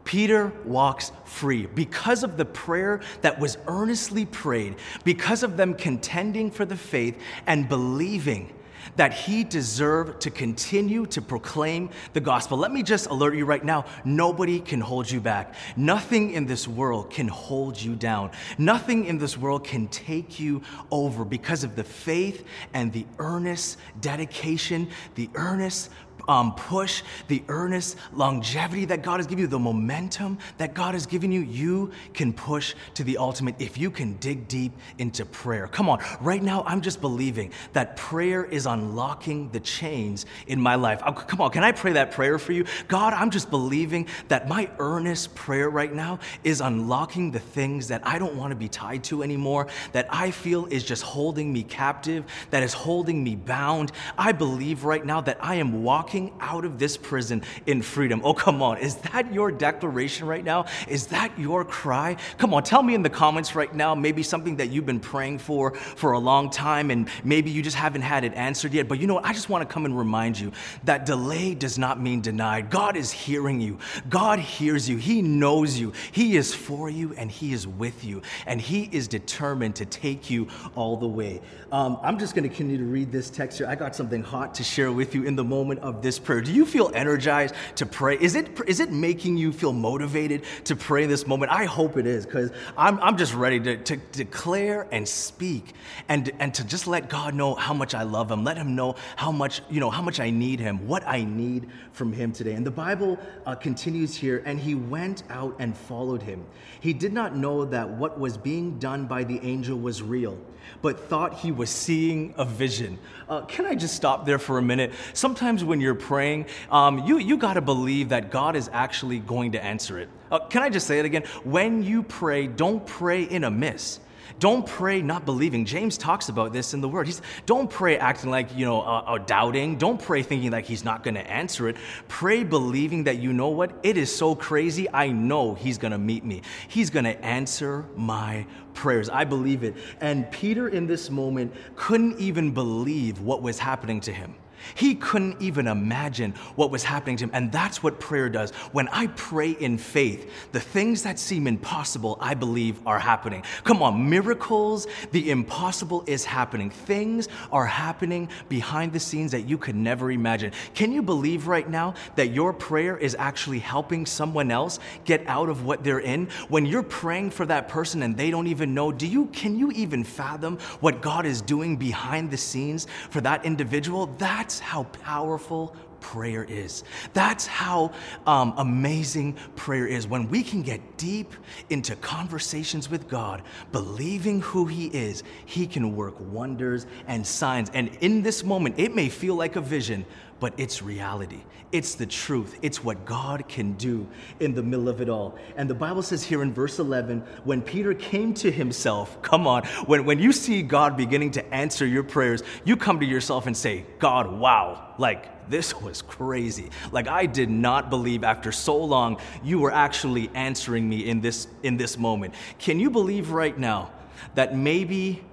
Peter 0.09 0.51
walks 0.65 1.11
free 1.23 1.67
because 1.67 2.23
of 2.23 2.35
the 2.35 2.43
prayer 2.43 2.99
that 3.21 3.39
was 3.39 3.59
earnestly 3.67 4.25
prayed, 4.25 4.75
because 5.03 5.43
of 5.43 5.55
them 5.55 5.75
contending 5.75 6.49
for 6.49 6.65
the 6.65 6.75
faith 6.75 7.15
and 7.45 7.69
believing 7.69 8.51
that 8.95 9.13
he 9.13 9.43
deserved 9.43 10.19
to 10.21 10.31
continue 10.31 11.05
to 11.05 11.21
proclaim 11.21 11.91
the 12.13 12.19
gospel. 12.19 12.57
Let 12.57 12.71
me 12.71 12.81
just 12.81 13.05
alert 13.05 13.35
you 13.35 13.45
right 13.45 13.63
now 13.63 13.85
nobody 14.03 14.59
can 14.59 14.81
hold 14.81 15.11
you 15.11 15.21
back. 15.21 15.53
Nothing 15.77 16.31
in 16.31 16.47
this 16.47 16.67
world 16.67 17.11
can 17.11 17.27
hold 17.27 17.79
you 17.79 17.95
down. 17.95 18.31
Nothing 18.57 19.05
in 19.05 19.19
this 19.19 19.37
world 19.37 19.63
can 19.63 19.89
take 19.89 20.39
you 20.39 20.63
over 20.89 21.23
because 21.23 21.63
of 21.63 21.75
the 21.75 21.83
faith 21.83 22.47
and 22.73 22.91
the 22.91 23.05
earnest 23.19 23.77
dedication, 24.01 24.89
the 25.13 25.29
earnest 25.35 25.91
um, 26.29 26.53
push, 26.53 27.01
the 27.27 27.43
earnest 27.47 27.97
longevity 28.13 28.85
that 28.85 29.01
God 29.01 29.17
has 29.17 29.25
given 29.25 29.41
you, 29.41 29.47
the 29.47 29.57
momentum 29.57 30.37
that 30.59 30.75
God 30.75 30.93
has 30.93 31.07
given 31.07 31.31
you, 31.31 31.41
you 31.41 31.91
can 32.13 32.31
push 32.31 32.75
to 32.93 33.03
the 33.03 33.17
ultimate 33.17 33.55
if 33.59 33.79
you 33.79 33.89
can 33.89 34.13
dig 34.17 34.47
deep 34.47 34.71
into 34.99 35.25
prayer. 35.25 35.67
Come 35.67 35.89
on, 35.89 35.99
right 36.21 36.41
now, 36.41 36.63
I'm 36.67 36.81
just 36.81 37.01
believing 37.01 37.51
that 37.73 37.97
prayer 37.97 38.45
is 38.45 38.67
unlocking 38.67 39.49
the 39.49 39.59
chains 39.59 40.27
in 40.45 40.61
my 40.61 40.75
life. 40.75 41.01
Oh, 41.03 41.13
come 41.13 41.41
on, 41.41 41.49
can 41.49 41.63
I 41.63 41.71
pray 41.71 41.93
that 41.93 42.11
prayer 42.11 42.37
for 42.37 42.53
you? 42.53 42.65
God, 42.87 43.13
I'm 43.13 43.31
just 43.31 43.49
believing 43.49 44.07
that 44.27 44.47
my 44.47 44.69
earnest 44.77 45.33
prayer 45.33 45.69
right 45.69 45.91
now 45.91 46.19
is 46.43 46.61
unlocking 46.61 47.31
the 47.31 47.39
things 47.39 47.87
that 47.87 48.05
I 48.05 48.19
don't 48.19 48.35
want 48.35 48.51
to 48.51 48.55
be 48.55 48.69
tied 48.69 49.03
to 49.05 49.23
anymore, 49.23 49.65
that 49.93 50.05
I 50.11 50.29
feel 50.29 50.67
is 50.67 50.83
just 50.83 51.01
holding 51.01 51.51
me 51.51 51.63
captive, 51.63 52.23
that 52.51 52.61
is 52.61 52.73
holding 52.73 53.23
me 53.23 53.35
bound. 53.35 53.91
I 54.15 54.31
believe 54.31 54.83
right 54.83 55.03
now 55.03 55.21
that 55.21 55.39
I 55.41 55.55
am 55.55 55.81
walking 55.81 56.18
walking 56.19 56.37
out 56.39 56.65
of 56.65 56.79
this 56.79 56.97
prison 56.97 57.41
in 57.65 57.81
freedom. 57.81 58.21
Oh, 58.23 58.33
come 58.33 58.61
on. 58.61 58.77
Is 58.77 58.95
that 58.95 59.33
your 59.33 59.51
declaration 59.51 60.27
right 60.27 60.43
now? 60.43 60.65
Is 60.87 61.07
that 61.07 61.37
your 61.37 61.63
cry? 61.65 62.17
Come 62.37 62.53
on, 62.53 62.63
tell 62.63 62.83
me 62.83 62.95
in 62.95 63.03
the 63.03 63.09
comments 63.09 63.55
right 63.55 63.73
now, 63.73 63.95
maybe 63.95 64.23
something 64.23 64.57
that 64.57 64.69
you've 64.69 64.85
been 64.85 64.99
praying 64.99 65.39
for 65.39 65.73
for 65.73 66.13
a 66.13 66.19
long 66.19 66.49
time 66.49 66.91
and 66.91 67.07
maybe 67.23 67.51
you 67.51 67.61
just 67.61 67.75
haven't 67.75 68.01
had 68.01 68.23
it 68.23 68.33
answered 68.33 68.73
yet. 68.73 68.87
But 68.87 68.99
you 68.99 69.07
know 69.07 69.15
what? 69.15 69.25
I 69.25 69.33
just 69.33 69.49
want 69.49 69.67
to 69.67 69.73
come 69.73 69.85
and 69.85 69.97
remind 69.97 70.39
you 70.39 70.51
that 70.83 71.05
delay 71.05 71.55
does 71.55 71.77
not 71.77 72.01
mean 72.01 72.21
denied. 72.21 72.69
God 72.69 72.95
is 72.95 73.11
hearing 73.11 73.61
you, 73.61 73.77
God 74.09 74.39
hears 74.39 74.89
you, 74.89 74.97
He 74.97 75.21
knows 75.21 75.79
you, 75.79 75.93
He 76.11 76.37
is 76.37 76.53
for 76.53 76.89
you, 76.89 77.13
and 77.15 77.31
He 77.31 77.53
is 77.53 77.67
with 77.67 78.03
you, 78.03 78.21
and 78.45 78.59
He 78.59 78.89
is 78.91 79.07
determined 79.07 79.75
to 79.77 79.85
take 79.85 80.29
you 80.29 80.47
all 80.75 80.97
the 80.97 81.07
way. 81.07 81.41
Um, 81.71 81.99
I'm 82.01 82.17
just 82.17 82.35
going 82.35 82.49
to 82.49 82.55
continue 82.55 82.77
to 82.77 82.91
read 82.91 83.11
this 83.11 83.29
text 83.29 83.59
here. 83.59 83.67
I 83.67 83.75
got 83.75 83.95
something 83.95 84.23
hot 84.23 84.55
to 84.55 84.63
share 84.63 84.91
with 84.91 85.13
you 85.13 85.23
in 85.23 85.35
the 85.35 85.43
moment 85.43 85.79
of 85.81 85.98
this 86.01 86.19
prayer? 86.19 86.41
Do 86.41 86.51
you 86.51 86.65
feel 86.65 86.91
energized 86.93 87.55
to 87.75 87.85
pray? 87.85 88.17
Is 88.19 88.35
it, 88.35 88.47
is 88.67 88.79
it 88.79 88.91
making 88.91 89.37
you 89.37 89.51
feel 89.51 89.73
motivated 89.73 90.43
to 90.65 90.75
pray 90.75 91.03
in 91.03 91.09
this 91.09 91.27
moment? 91.27 91.51
I 91.51 91.65
hope 91.65 91.97
it 91.97 92.05
is, 92.05 92.25
because 92.25 92.51
I'm, 92.77 92.99
I'm 92.99 93.17
just 93.17 93.33
ready 93.33 93.59
to, 93.59 93.77
to 93.77 93.97
declare 93.97 94.87
and 94.91 95.07
speak 95.07 95.73
and, 96.07 96.31
and 96.39 96.53
to 96.55 96.63
just 96.63 96.87
let 96.87 97.09
God 97.09 97.33
know 97.33 97.55
how 97.55 97.73
much 97.73 97.93
I 97.93 98.03
love 98.03 98.31
him. 98.31 98.43
Let 98.43 98.57
him 98.57 98.75
know 98.75 98.95
how 99.15 99.31
much, 99.31 99.61
you 99.69 99.79
know, 99.79 99.89
how 99.89 100.01
much 100.01 100.19
I 100.19 100.29
need 100.29 100.59
him, 100.59 100.87
what 100.87 101.07
I 101.07 101.23
need 101.23 101.69
from 101.91 102.13
him 102.13 102.31
today. 102.31 102.53
And 102.53 102.65
the 102.65 102.71
Bible 102.71 103.17
uh, 103.45 103.55
continues 103.55 104.15
here, 104.15 104.41
and 104.45 104.59
he 104.59 104.75
went 104.75 105.23
out 105.29 105.55
and 105.59 105.75
followed 105.75 106.21
him. 106.21 106.45
He 106.79 106.93
did 106.93 107.13
not 107.13 107.35
know 107.35 107.65
that 107.65 107.89
what 107.89 108.19
was 108.19 108.37
being 108.37 108.79
done 108.79 109.05
by 109.05 109.23
the 109.23 109.39
angel 109.41 109.77
was 109.77 110.01
real 110.01 110.37
but 110.81 110.99
thought 110.99 111.33
he 111.39 111.51
was 111.51 111.69
seeing 111.69 112.33
a 112.37 112.45
vision. 112.45 112.97
Uh, 113.27 113.41
can 113.41 113.65
I 113.65 113.75
just 113.75 113.95
stop 113.95 114.25
there 114.25 114.39
for 114.39 114.57
a 114.57 114.61
minute? 114.61 114.93
Sometimes 115.13 115.63
when 115.63 115.81
you're 115.81 115.88
praying, 115.95 116.45
um, 116.71 117.05
you, 117.05 117.17
you 117.17 117.37
got 117.37 117.53
to 117.53 117.61
believe 117.61 118.09
that 118.09 118.31
God 118.31 118.55
is 118.55 118.69
actually 118.73 119.19
going 119.19 119.53
to 119.53 119.63
answer 119.63 119.99
it. 119.99 120.09
Uh, 120.31 120.39
can 120.39 120.61
I 120.61 120.69
just 120.69 120.87
say 120.87 120.99
it 120.99 121.05
again? 121.05 121.23
When 121.43 121.83
you 121.83 122.03
pray, 122.03 122.47
don't 122.47 122.85
pray 122.85 123.23
in 123.23 123.43
a 123.43 123.51
miss. 123.51 123.99
Don't 124.39 124.65
pray 124.65 125.01
not 125.01 125.25
believing. 125.25 125.65
James 125.65 125.97
talks 125.97 126.29
about 126.29 126.53
this 126.53 126.73
in 126.73 126.79
the 126.79 126.87
Word. 126.87 127.07
He's 127.07 127.21
don't 127.45 127.69
pray 127.69 127.97
acting 127.97 128.29
like 128.29 128.55
you 128.55 128.65
know 128.65 128.81
uh, 128.81 129.03
uh, 129.05 129.17
doubting. 129.17 129.77
Don't 129.77 130.01
pray 130.01 130.23
thinking 130.23 130.51
like 130.51 130.65
He's 130.65 130.85
not 130.85 131.03
going 131.03 131.15
to 131.15 131.29
answer 131.29 131.67
it. 131.67 131.75
Pray 132.07 132.43
believing 132.43 133.03
that 133.03 133.17
you 133.17 133.33
know 133.33 133.49
what 133.49 133.71
it 133.83 133.97
is 133.97 134.15
so 134.15 134.35
crazy. 134.35 134.87
I 134.93 135.09
know 135.09 135.55
He's 135.55 135.77
going 135.77 135.91
to 135.91 135.97
meet 135.97 136.23
me. 136.23 136.41
He's 136.69 136.89
going 136.89 137.05
to 137.05 137.19
answer 137.23 137.85
my 137.97 138.45
prayers. 138.73 139.09
I 139.09 139.25
believe 139.25 139.63
it. 139.63 139.75
And 139.99 140.31
Peter 140.31 140.69
in 140.69 140.87
this 140.87 141.09
moment 141.09 141.53
couldn't 141.75 142.17
even 142.17 142.51
believe 142.51 143.19
what 143.19 143.41
was 143.41 143.59
happening 143.59 143.99
to 144.01 144.13
him. 144.13 144.35
He 144.75 144.95
couldn't 144.95 145.41
even 145.41 145.67
imagine 145.67 146.33
what 146.55 146.71
was 146.71 146.83
happening 146.83 147.17
to 147.17 147.25
him. 147.25 147.31
And 147.33 147.51
that's 147.51 147.83
what 147.83 147.99
prayer 147.99 148.29
does. 148.29 148.51
When 148.71 148.87
I 148.89 149.07
pray 149.07 149.51
in 149.51 149.77
faith, 149.77 150.31
the 150.51 150.59
things 150.59 151.03
that 151.03 151.19
seem 151.19 151.47
impossible, 151.47 152.17
I 152.19 152.33
believe, 152.33 152.79
are 152.85 152.99
happening. 152.99 153.43
Come 153.63 153.81
on, 153.81 154.09
miracles, 154.09 154.87
the 155.11 155.31
impossible 155.31 156.03
is 156.07 156.25
happening. 156.25 156.69
Things 156.69 157.27
are 157.51 157.65
happening 157.65 158.29
behind 158.47 158.93
the 158.93 158.99
scenes 158.99 159.31
that 159.31 159.41
you 159.41 159.57
could 159.57 159.75
never 159.75 160.11
imagine. 160.11 160.51
Can 160.73 160.91
you 160.91 161.01
believe 161.01 161.47
right 161.47 161.69
now 161.69 161.93
that 162.15 162.27
your 162.27 162.53
prayer 162.53 162.97
is 162.97 163.15
actually 163.19 163.59
helping 163.59 164.05
someone 164.05 164.51
else 164.51 164.79
get 165.05 165.25
out 165.27 165.49
of 165.49 165.65
what 165.65 165.83
they're 165.83 165.99
in? 165.99 166.27
When 166.49 166.65
you're 166.65 166.83
praying 166.83 167.31
for 167.31 167.45
that 167.45 167.67
person 167.67 168.03
and 168.03 168.15
they 168.15 168.31
don't 168.31 168.47
even 168.47 168.73
know, 168.73 168.91
do 168.91 169.07
you 169.07 169.25
can 169.27 169.57
you 169.57 169.71
even 169.71 170.03
fathom 170.03 170.57
what 170.79 171.01
God 171.01 171.25
is 171.25 171.41
doing 171.41 171.77
behind 171.77 172.31
the 172.31 172.37
scenes 172.37 172.87
for 173.09 173.21
that 173.21 173.45
individual? 173.45 174.07
That 174.17 174.48
that's 174.49 174.59
how 174.59 174.81
powerful 175.03 175.75
prayer 176.01 176.43
is. 176.43 176.83
That's 177.13 177.45
how 177.45 177.91
um, 178.25 178.53
amazing 178.57 179.37
prayer 179.55 179.87
is. 179.87 180.07
When 180.07 180.29
we 180.29 180.43
can 180.43 180.61
get 180.61 180.97
deep 180.97 181.33
into 181.69 181.95
conversations 181.97 182.89
with 182.89 183.07
God, 183.07 183.41
believing 183.71 184.41
who 184.41 184.65
He 184.65 184.87
is, 184.87 185.23
He 185.45 185.67
can 185.67 185.95
work 185.95 186.15
wonders 186.19 186.85
and 187.07 187.25
signs. 187.25 187.69
And 187.71 187.89
in 188.01 188.21
this 188.21 188.43
moment, 188.43 188.75
it 188.77 188.95
may 188.95 189.09
feel 189.09 189.35
like 189.35 189.55
a 189.55 189.61
vision, 189.61 190.05
but 190.39 190.53
it's 190.57 190.81
reality. 190.81 191.41
It's 191.71 191.95
the 191.95 192.05
truth. 192.05 192.57
It's 192.61 192.83
what 192.83 193.05
God 193.05 193.47
can 193.47 193.73
do 193.73 194.07
in 194.39 194.55
the 194.55 194.63
middle 194.63 194.89
of 194.89 195.01
it 195.01 195.09
all. 195.09 195.37
And 195.55 195.69
the 195.69 195.75
Bible 195.75 196.01
says 196.01 196.23
here 196.23 196.41
in 196.41 196.51
verse 196.51 196.79
11, 196.79 197.19
when 197.43 197.61
Peter 197.61 197.93
came 197.93 198.33
to 198.35 198.51
himself, 198.51 199.21
come 199.21 199.45
on, 199.45 199.65
when, 199.85 200.05
when 200.05 200.17
you 200.19 200.31
see 200.31 200.63
God 200.63 200.97
beginning 200.97 201.31
to 201.31 201.53
answer 201.53 201.85
your 201.85 202.03
prayers, 202.03 202.41
you 202.65 202.75
come 202.75 202.99
to 202.99 203.05
yourself 203.05 203.45
and 203.45 203.55
say, 203.55 203.85
God, 203.99 204.31
wow, 204.31 204.95
like 204.97 205.38
this 205.49 205.75
was 205.79 206.01
crazy. 206.01 206.69
Like 206.91 207.07
I 207.07 207.25
did 207.25 207.49
not 207.49 207.89
believe 207.89 208.23
after 208.23 208.51
so 208.51 208.77
long 208.77 209.19
you 209.43 209.59
were 209.59 209.71
actually 209.71 210.29
answering 210.33 210.87
me 210.87 211.09
in 211.09 211.21
this, 211.21 211.47
in 211.63 211.77
this 211.77 211.97
moment. 211.97 212.33
Can 212.59 212.79
you 212.79 212.89
believe 212.89 213.31
right 213.31 213.57
now 213.57 213.91
that 214.35 214.55
maybe 214.55 215.23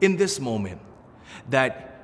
in 0.00 0.16
this 0.16 0.40
moment, 0.40 0.80
that 1.50 2.00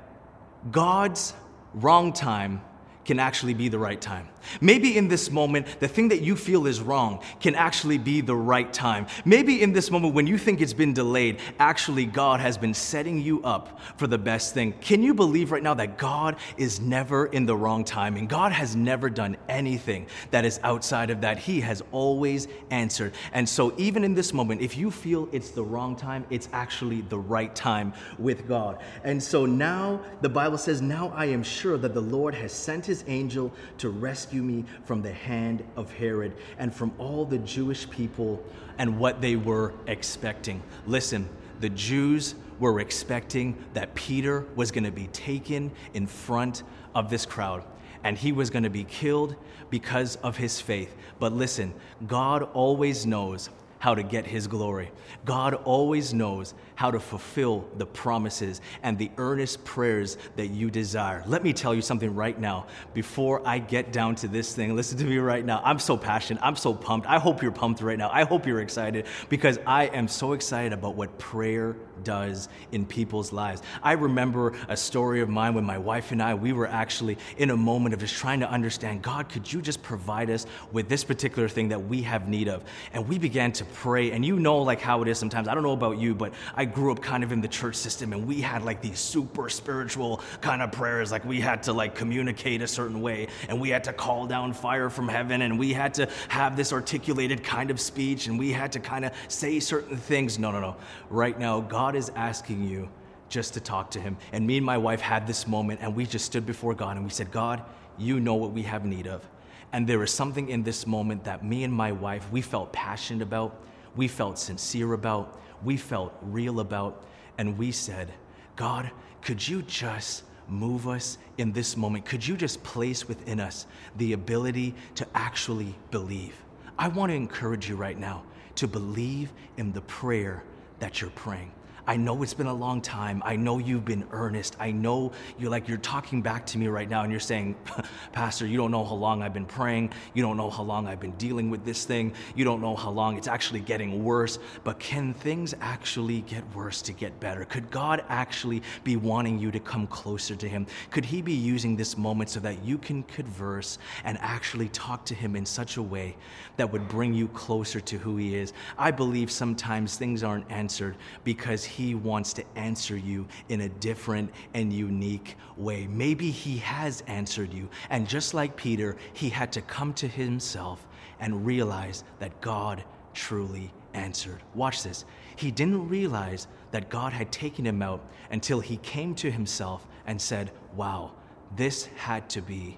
God's 0.71 1.33
wrong 1.73 2.13
time 2.13 2.61
can 3.05 3.19
actually 3.19 3.53
be 3.53 3.69
the 3.69 3.79
right 3.79 4.01
time. 4.01 4.27
Maybe 4.61 4.97
in 4.97 5.07
this 5.07 5.31
moment, 5.31 5.79
the 5.79 5.87
thing 5.87 6.09
that 6.09 6.21
you 6.21 6.35
feel 6.35 6.67
is 6.67 6.81
wrong 6.81 7.21
can 7.39 7.55
actually 7.55 7.97
be 7.97 8.21
the 8.21 8.35
right 8.35 8.71
time. 8.71 9.07
Maybe 9.23 9.61
in 9.61 9.73
this 9.73 9.89
moment, 9.89 10.13
when 10.13 10.27
you 10.27 10.37
think 10.37 10.61
it's 10.61 10.73
been 10.73 10.93
delayed, 10.93 11.39
actually 11.59 12.05
God 12.05 12.39
has 12.39 12.57
been 12.57 12.73
setting 12.73 13.19
you 13.19 13.41
up 13.43 13.79
for 13.97 14.07
the 14.07 14.17
best 14.17 14.53
thing. 14.53 14.73
Can 14.81 15.01
you 15.01 15.13
believe 15.13 15.51
right 15.51 15.63
now 15.63 15.73
that 15.75 15.97
God 15.97 16.35
is 16.57 16.79
never 16.79 17.27
in 17.27 17.45
the 17.45 17.55
wrong 17.55 17.83
timing? 17.83 18.27
God 18.27 18.51
has 18.51 18.75
never 18.75 19.09
done 19.09 19.37
anything 19.49 20.07
that 20.31 20.45
is 20.45 20.59
outside 20.63 21.09
of 21.09 21.21
that. 21.21 21.37
He 21.37 21.61
has 21.61 21.81
always 21.91 22.47
answered. 22.69 23.13
And 23.33 23.47
so, 23.47 23.73
even 23.77 24.03
in 24.03 24.13
this 24.13 24.33
moment, 24.33 24.61
if 24.61 24.77
you 24.77 24.91
feel 24.91 25.29
it's 25.31 25.51
the 25.51 25.63
wrong 25.63 25.95
time, 25.95 26.25
it's 26.29 26.49
actually 26.53 27.01
the 27.01 27.19
right 27.19 27.55
time 27.55 27.93
with 28.17 28.47
God. 28.47 28.81
And 29.03 29.21
so 29.21 29.45
now 29.45 30.01
the 30.21 30.29
Bible 30.29 30.57
says, 30.57 30.81
Now 30.81 31.09
I 31.15 31.25
am 31.25 31.43
sure 31.43 31.77
that 31.77 31.93
the 31.93 32.01
Lord 32.01 32.33
has 32.35 32.51
sent 32.51 32.85
his 32.85 32.94
angel 33.07 33.51
to 33.79 33.89
rescue 33.89 34.25
rescue 34.25 34.41
me 34.41 34.65
from 34.85 35.01
the 35.01 35.11
hand 35.11 35.63
of 35.75 35.91
Herod 35.93 36.33
and 36.57 36.73
from 36.73 36.91
all 36.97 37.25
the 37.25 37.37
Jewish 37.39 37.89
people 37.89 38.43
and 38.77 38.97
what 38.97 39.21
they 39.21 39.35
were 39.35 39.73
expecting. 39.87 40.63
Listen, 40.87 41.29
the 41.59 41.69
Jews 41.69 42.35
were 42.59 42.79
expecting 42.79 43.55
that 43.73 43.93
Peter 43.93 44.45
was 44.55 44.71
going 44.71 44.83
to 44.85 44.91
be 44.91 45.07
taken 45.07 45.71
in 45.93 46.07
front 46.07 46.63
of 46.93 47.09
this 47.09 47.25
crowd 47.25 47.63
and 48.03 48.17
he 48.17 48.31
was 48.31 48.49
going 48.49 48.63
to 48.63 48.69
be 48.69 48.83
killed 48.83 49.35
because 49.69 50.15
of 50.17 50.37
his 50.37 50.61
faith. 50.61 50.95
But 51.19 51.33
listen, 51.33 51.73
God 52.07 52.43
always 52.53 53.05
knows 53.05 53.49
how 53.85 53.93
to 53.93 54.01
get 54.01 54.25
his 54.25 54.47
glory. 54.47 54.89
God 55.25 55.53
always 55.53 56.11
knows 56.11 56.55
how 56.73 56.89
to 56.89 56.99
fulfill 56.99 57.69
the 57.77 57.85
promises 57.85 58.59
and 58.81 58.97
the 58.97 59.11
earnest 59.17 59.63
prayers 59.63 60.17
that 60.37 60.47
you 60.47 60.71
desire. 60.71 61.23
Let 61.27 61.43
me 61.43 61.53
tell 61.53 61.71
you 61.71 61.83
something 61.83 62.15
right 62.15 62.37
now 62.39 62.65
before 62.95 63.47
I 63.47 63.59
get 63.59 63.93
down 63.93 64.15
to 64.15 64.27
this 64.27 64.55
thing. 64.55 64.75
Listen 64.75 64.97
to 64.97 65.03
me 65.03 65.19
right 65.19 65.45
now. 65.45 65.61
I'm 65.63 65.77
so 65.77 65.97
passionate. 65.97 66.41
I'm 66.41 66.55
so 66.55 66.73
pumped. 66.73 67.05
I 67.05 67.19
hope 67.19 67.43
you're 67.43 67.51
pumped 67.51 67.79
right 67.81 67.97
now. 67.97 68.09
I 68.11 68.23
hope 68.23 68.47
you're 68.47 68.59
excited 68.59 69.05
because 69.29 69.59
I 69.67 69.85
am 69.85 70.07
so 70.07 70.33
excited 70.33 70.73
about 70.73 70.95
what 70.95 71.19
prayer 71.19 71.75
does 72.03 72.49
in 72.71 72.87
people's 72.87 73.31
lives. 73.31 73.61
I 73.83 73.93
remember 73.93 74.53
a 74.67 74.75
story 74.75 75.21
of 75.21 75.29
mine 75.29 75.53
when 75.53 75.63
my 75.63 75.77
wife 75.77 76.11
and 76.11 76.23
I, 76.23 76.33
we 76.33 76.53
were 76.53 76.67
actually 76.67 77.19
in 77.37 77.51
a 77.51 77.57
moment 77.57 77.93
of 77.93 77.99
just 77.99 78.15
trying 78.15 78.39
to 78.39 78.49
understand 78.49 79.03
God, 79.03 79.29
could 79.29 79.51
you 79.51 79.61
just 79.61 79.83
provide 79.83 80.29
us 80.29 80.45
with 80.71 80.89
this 80.89 81.03
particular 81.03 81.47
thing 81.47 81.69
that 81.69 81.85
we 81.85 82.01
have 82.01 82.27
need 82.27 82.47
of? 82.47 82.63
And 82.93 83.07
we 83.07 83.19
began 83.19 83.51
to 83.53 83.65
pray. 83.75 84.11
And 84.11 84.25
you 84.25 84.39
know, 84.39 84.59
like 84.59 84.81
how 84.81 85.01
it 85.01 85.07
is 85.07 85.19
sometimes. 85.19 85.47
I 85.47 85.53
don't 85.53 85.63
know 85.63 85.73
about 85.73 85.97
you, 85.97 86.15
but 86.15 86.33
I 86.55 86.65
grew 86.65 86.91
up 86.91 87.01
kind 87.01 87.23
of 87.23 87.31
in 87.31 87.41
the 87.41 87.47
church 87.47 87.75
system 87.75 88.13
and 88.13 88.25
we 88.25 88.41
had 88.41 88.63
like 88.63 88.81
these 88.81 88.99
super 88.99 89.49
spiritual 89.49 90.21
kind 90.41 90.61
of 90.61 90.71
prayers. 90.71 91.11
Like 91.11 91.25
we 91.25 91.41
had 91.41 91.63
to 91.63 91.73
like 91.73 91.93
communicate 91.93 92.61
a 92.61 92.67
certain 92.67 93.01
way 93.01 93.27
and 93.49 93.59
we 93.59 93.69
had 93.69 93.83
to 93.83 93.93
call 93.93 94.27
down 94.27 94.53
fire 94.53 94.89
from 94.89 95.07
heaven 95.07 95.41
and 95.41 95.59
we 95.59 95.73
had 95.73 95.93
to 95.95 96.09
have 96.29 96.55
this 96.55 96.73
articulated 96.73 97.43
kind 97.43 97.69
of 97.69 97.79
speech 97.79 98.27
and 98.27 98.39
we 98.39 98.51
had 98.51 98.71
to 98.71 98.79
kind 98.79 99.05
of 99.05 99.11
say 99.27 99.59
certain 99.59 99.97
things. 99.97 100.39
No, 100.39 100.51
no, 100.51 100.59
no. 100.59 100.75
Right 101.09 101.37
now, 101.37 101.61
God 101.61 101.95
is 101.95 102.09
asking 102.15 102.67
you 102.67 102.89
just 103.27 103.53
to 103.55 103.59
talk 103.59 103.91
to 103.91 103.99
Him. 103.99 104.17
And 104.31 104.47
me 104.47 104.57
and 104.57 104.65
my 104.65 104.77
wife 104.77 105.01
had 105.01 105.27
this 105.27 105.47
moment 105.47 105.81
and 105.81 105.95
we 105.95 106.05
just 106.05 106.25
stood 106.25 106.45
before 106.45 106.73
God 106.73 106.95
and 106.95 107.05
we 107.05 107.11
said, 107.11 107.31
God, 107.31 107.63
you 107.97 108.19
know 108.19 108.35
what 108.35 108.51
we 108.51 108.63
have 108.63 108.85
need 108.85 109.07
of. 109.07 109.27
And 109.75 109.85
there 109.85 110.01
is 110.03 110.11
something 110.11 110.47
in 110.47 110.63
this 110.63 110.87
moment 110.87 111.25
that 111.25 111.43
me 111.43 111.65
and 111.65 111.73
my 111.73 111.91
wife, 111.91 112.25
we 112.31 112.41
felt 112.41 112.71
passionate 112.71 113.21
about, 113.21 113.61
we 113.97 114.07
felt 114.07 114.39
sincere 114.39 114.93
about, 114.93 115.37
we 115.65 115.75
felt 115.75 116.13
real 116.21 116.61
about, 116.61 117.03
and 117.37 117.57
we 117.57 117.73
said, 117.73 118.13
God, 118.55 118.89
could 119.21 119.45
you 119.45 119.63
just 119.63 120.23
move 120.47 120.87
us 120.87 121.17
in 121.37 121.51
this 121.51 121.75
moment? 121.75 122.05
Could 122.05 122.25
you 122.25 122.37
just 122.37 122.63
place 122.63 123.09
within 123.09 123.41
us 123.41 123.67
the 123.97 124.13
ability 124.13 124.75
to 124.95 125.05
actually 125.13 125.75
believe? 125.91 126.37
I 126.79 126.87
want 126.87 127.09
to 127.09 127.15
encourage 127.17 127.67
you 127.67 127.75
right 127.75 127.99
now 127.99 128.23
to 128.55 128.69
believe 128.69 129.33
in 129.57 129.73
the 129.73 129.81
prayer 129.81 130.45
that 130.79 131.01
you're 131.01 131.09
praying. 131.09 131.51
I 131.87 131.97
know 131.97 132.23
it's 132.23 132.33
been 132.33 132.47
a 132.47 132.53
long 132.53 132.81
time. 132.81 133.21
I 133.25 133.35
know 133.35 133.59
you've 133.59 133.85
been 133.85 134.07
earnest. 134.11 134.55
I 134.59 134.71
know 134.71 135.11
you're 135.37 135.51
like, 135.51 135.67
you're 135.67 135.77
talking 135.77 136.21
back 136.21 136.45
to 136.47 136.57
me 136.57 136.67
right 136.67 136.89
now 136.89 137.03
and 137.03 137.11
you're 137.11 137.19
saying, 137.19 137.55
Pastor, 138.11 138.47
you 138.47 138.57
don't 138.57 138.71
know 138.71 138.83
how 138.83 138.95
long 138.95 139.21
I've 139.21 139.33
been 139.33 139.45
praying. 139.45 139.91
You 140.13 140.23
don't 140.23 140.37
know 140.37 140.49
how 140.49 140.63
long 140.63 140.87
I've 140.87 140.99
been 140.99 141.15
dealing 141.17 141.49
with 141.49 141.63
this 141.63 141.85
thing. 141.85 142.13
You 142.35 142.43
don't 142.43 142.61
know 142.61 142.75
how 142.75 142.89
long 142.89 143.17
it's 143.17 143.27
actually 143.27 143.59
getting 143.59 144.03
worse. 144.03 144.39
But 144.63 144.79
can 144.79 145.13
things 145.13 145.53
actually 145.61 146.21
get 146.21 146.43
worse 146.55 146.81
to 146.83 146.93
get 146.93 147.19
better? 147.19 147.45
Could 147.45 147.69
God 147.69 148.03
actually 148.09 148.63
be 148.83 148.95
wanting 148.95 149.37
you 149.37 149.51
to 149.51 149.59
come 149.59 149.85
closer 149.87 150.35
to 150.35 150.49
Him? 150.49 150.65
Could 150.89 151.05
He 151.05 151.21
be 151.21 151.33
using 151.33 151.75
this 151.75 151.97
moment 151.97 152.29
so 152.31 152.39
that 152.39 152.63
you 152.63 152.79
can 152.79 153.03
converse 153.03 153.77
and 154.05 154.17
actually 154.21 154.69
talk 154.69 155.05
to 155.05 155.13
Him 155.13 155.35
in 155.35 155.45
such 155.45 155.77
a 155.77 155.83
way 155.83 156.15
that 156.57 156.71
would 156.71 156.87
bring 156.87 157.13
you 157.13 157.27
closer 157.29 157.79
to 157.81 157.97
who 157.99 158.17
He 158.17 158.35
is? 158.35 158.53
I 158.77 158.89
believe 158.89 159.29
sometimes 159.29 159.97
things 159.97 160.23
aren't 160.23 160.49
answered 160.51 160.95
because 161.23 161.63
wants 161.83 162.31
to 162.33 162.43
answer 162.55 162.95
you 162.95 163.27
in 163.49 163.61
a 163.61 163.69
different 163.69 164.31
and 164.53 164.71
unique 164.71 165.35
way. 165.57 165.87
Maybe 165.87 166.31
He 166.31 166.57
has 166.59 167.01
answered 167.07 167.53
you. 167.53 167.67
And 167.89 168.07
just 168.07 168.33
like 168.33 168.55
Peter, 168.55 168.95
he 169.13 169.29
had 169.29 169.51
to 169.53 169.61
come 169.61 169.93
to 169.95 170.07
himself 170.07 170.87
and 171.19 171.45
realize 171.45 172.03
that 172.19 172.39
God 172.41 172.83
truly 173.13 173.71
answered. 173.93 174.41
Watch 174.53 174.83
this. 174.83 175.05
He 175.35 175.51
didn't 175.51 175.87
realize 175.87 176.47
that 176.71 176.89
God 176.89 177.13
had 177.13 177.31
taken 177.31 177.65
him 177.65 177.81
out 177.81 178.01
until 178.31 178.59
he 178.59 178.77
came 178.77 179.15
to 179.15 179.31
himself 179.31 179.87
and 180.05 180.21
said, 180.21 180.51
Wow, 180.75 181.13
this 181.55 181.85
had 181.95 182.29
to 182.31 182.41
be 182.41 182.77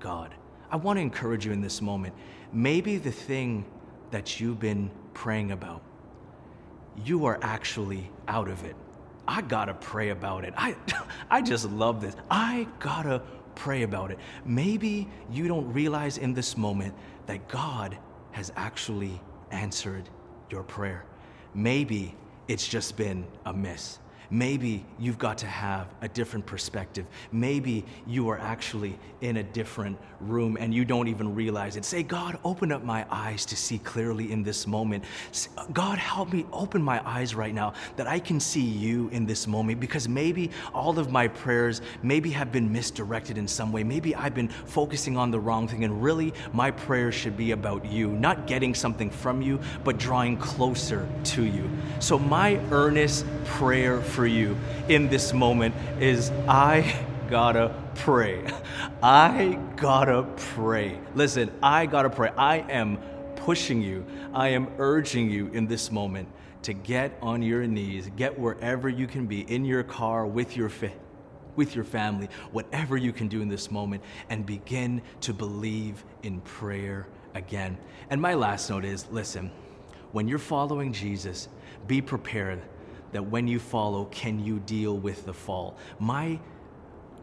God. 0.00 0.34
I 0.70 0.76
want 0.76 0.98
to 0.98 1.00
encourage 1.00 1.46
you 1.46 1.52
in 1.52 1.60
this 1.60 1.80
moment. 1.80 2.14
Maybe 2.52 2.98
the 2.98 3.10
thing 3.10 3.64
that 4.10 4.38
you've 4.40 4.60
been 4.60 4.90
praying 5.14 5.52
about, 5.52 5.82
you 7.04 7.26
are 7.26 7.38
actually 7.42 8.10
out 8.26 8.48
of 8.48 8.64
it. 8.64 8.76
I 9.26 9.42
gotta 9.42 9.74
pray 9.74 10.10
about 10.10 10.44
it. 10.44 10.54
I, 10.56 10.76
I 11.30 11.42
just 11.42 11.70
love 11.70 12.00
this. 12.00 12.16
I 12.30 12.66
gotta 12.78 13.22
pray 13.54 13.82
about 13.82 14.10
it. 14.10 14.18
Maybe 14.44 15.08
you 15.30 15.48
don't 15.48 15.72
realize 15.72 16.18
in 16.18 16.32
this 16.32 16.56
moment 16.56 16.94
that 17.26 17.48
God 17.48 17.96
has 18.32 18.52
actually 18.56 19.20
answered 19.50 20.08
your 20.50 20.62
prayer. 20.62 21.04
Maybe 21.54 22.14
it's 22.46 22.66
just 22.66 22.96
been 22.96 23.26
a 23.44 23.52
miss. 23.52 23.98
Maybe 24.30 24.84
you've 24.98 25.18
got 25.18 25.38
to 25.38 25.46
have 25.46 25.86
a 26.02 26.08
different 26.08 26.44
perspective. 26.44 27.06
Maybe 27.32 27.84
you 28.06 28.28
are 28.28 28.38
actually 28.38 28.98
in 29.22 29.38
a 29.38 29.42
different 29.42 29.98
room 30.20 30.58
and 30.60 30.74
you 30.74 30.84
don't 30.84 31.08
even 31.08 31.34
realize 31.34 31.76
it. 31.76 31.84
Say, 31.84 32.02
God, 32.02 32.38
open 32.44 32.70
up 32.70 32.84
my 32.84 33.06
eyes 33.10 33.46
to 33.46 33.56
see 33.56 33.78
clearly 33.78 34.30
in 34.30 34.42
this 34.42 34.66
moment. 34.66 35.04
God, 35.72 35.98
help 35.98 36.32
me 36.32 36.44
open 36.52 36.82
my 36.82 37.00
eyes 37.08 37.34
right 37.34 37.54
now 37.54 37.72
that 37.96 38.06
I 38.06 38.18
can 38.18 38.38
see 38.38 38.60
you 38.60 39.08
in 39.08 39.24
this 39.24 39.46
moment 39.46 39.80
because 39.80 40.08
maybe 40.08 40.50
all 40.74 40.98
of 40.98 41.10
my 41.10 41.28
prayers 41.28 41.80
maybe 42.02 42.30
have 42.30 42.52
been 42.52 42.70
misdirected 42.70 43.38
in 43.38 43.48
some 43.48 43.72
way. 43.72 43.82
Maybe 43.82 44.14
I've 44.14 44.34
been 44.34 44.48
focusing 44.48 45.16
on 45.16 45.30
the 45.30 45.40
wrong 45.40 45.68
thing 45.68 45.84
and 45.84 46.02
really 46.02 46.34
my 46.52 46.70
prayers 46.70 47.14
should 47.14 47.36
be 47.36 47.52
about 47.52 47.84
you, 47.86 48.08
not 48.08 48.46
getting 48.46 48.74
something 48.74 49.10
from 49.10 49.40
you, 49.40 49.58
but 49.84 49.98
drawing 49.98 50.36
closer 50.36 51.08
to 51.24 51.44
you. 51.44 51.68
So 51.98 52.18
my 52.18 52.60
earnest 52.70 53.24
prayer 53.44 54.00
for 54.18 54.26
you 54.26 54.58
in 54.88 55.08
this 55.08 55.32
moment 55.32 55.72
is 56.00 56.32
I 56.48 57.06
gotta 57.30 57.72
pray. 57.94 58.44
I 59.00 59.60
gotta 59.76 60.24
pray. 60.56 60.98
Listen, 61.14 61.52
I 61.62 61.86
gotta 61.86 62.10
pray. 62.10 62.32
I 62.36 62.56
am 62.68 62.96
pushing 63.36 63.80
you, 63.80 64.04
I 64.34 64.48
am 64.48 64.70
urging 64.78 65.30
you 65.30 65.46
in 65.52 65.68
this 65.68 65.92
moment 65.92 66.28
to 66.62 66.72
get 66.72 67.16
on 67.22 67.42
your 67.42 67.64
knees, 67.68 68.10
get 68.16 68.36
wherever 68.36 68.88
you 68.88 69.06
can 69.06 69.26
be 69.26 69.42
in 69.42 69.64
your 69.64 69.84
car 69.84 70.26
with 70.26 70.56
your 70.56 70.68
fa- 70.68 70.90
with 71.54 71.76
your 71.76 71.84
family, 71.84 72.28
whatever 72.50 72.96
you 72.96 73.12
can 73.12 73.28
do 73.28 73.40
in 73.40 73.48
this 73.48 73.70
moment, 73.70 74.02
and 74.30 74.44
begin 74.44 75.00
to 75.20 75.32
believe 75.32 76.04
in 76.24 76.40
prayer 76.40 77.06
again. 77.36 77.78
And 78.10 78.20
my 78.20 78.34
last 78.34 78.68
note 78.68 78.84
is 78.84 79.06
listen, 79.12 79.52
when 80.10 80.26
you're 80.26 80.40
following 80.40 80.92
Jesus, 80.92 81.48
be 81.86 82.02
prepared 82.02 82.60
that 83.12 83.22
when 83.22 83.48
you 83.48 83.58
follow, 83.58 84.06
can 84.06 84.38
you 84.44 84.58
deal 84.60 84.96
with 84.96 85.24
the 85.26 85.34
fall? 85.34 85.76
My 85.98 86.38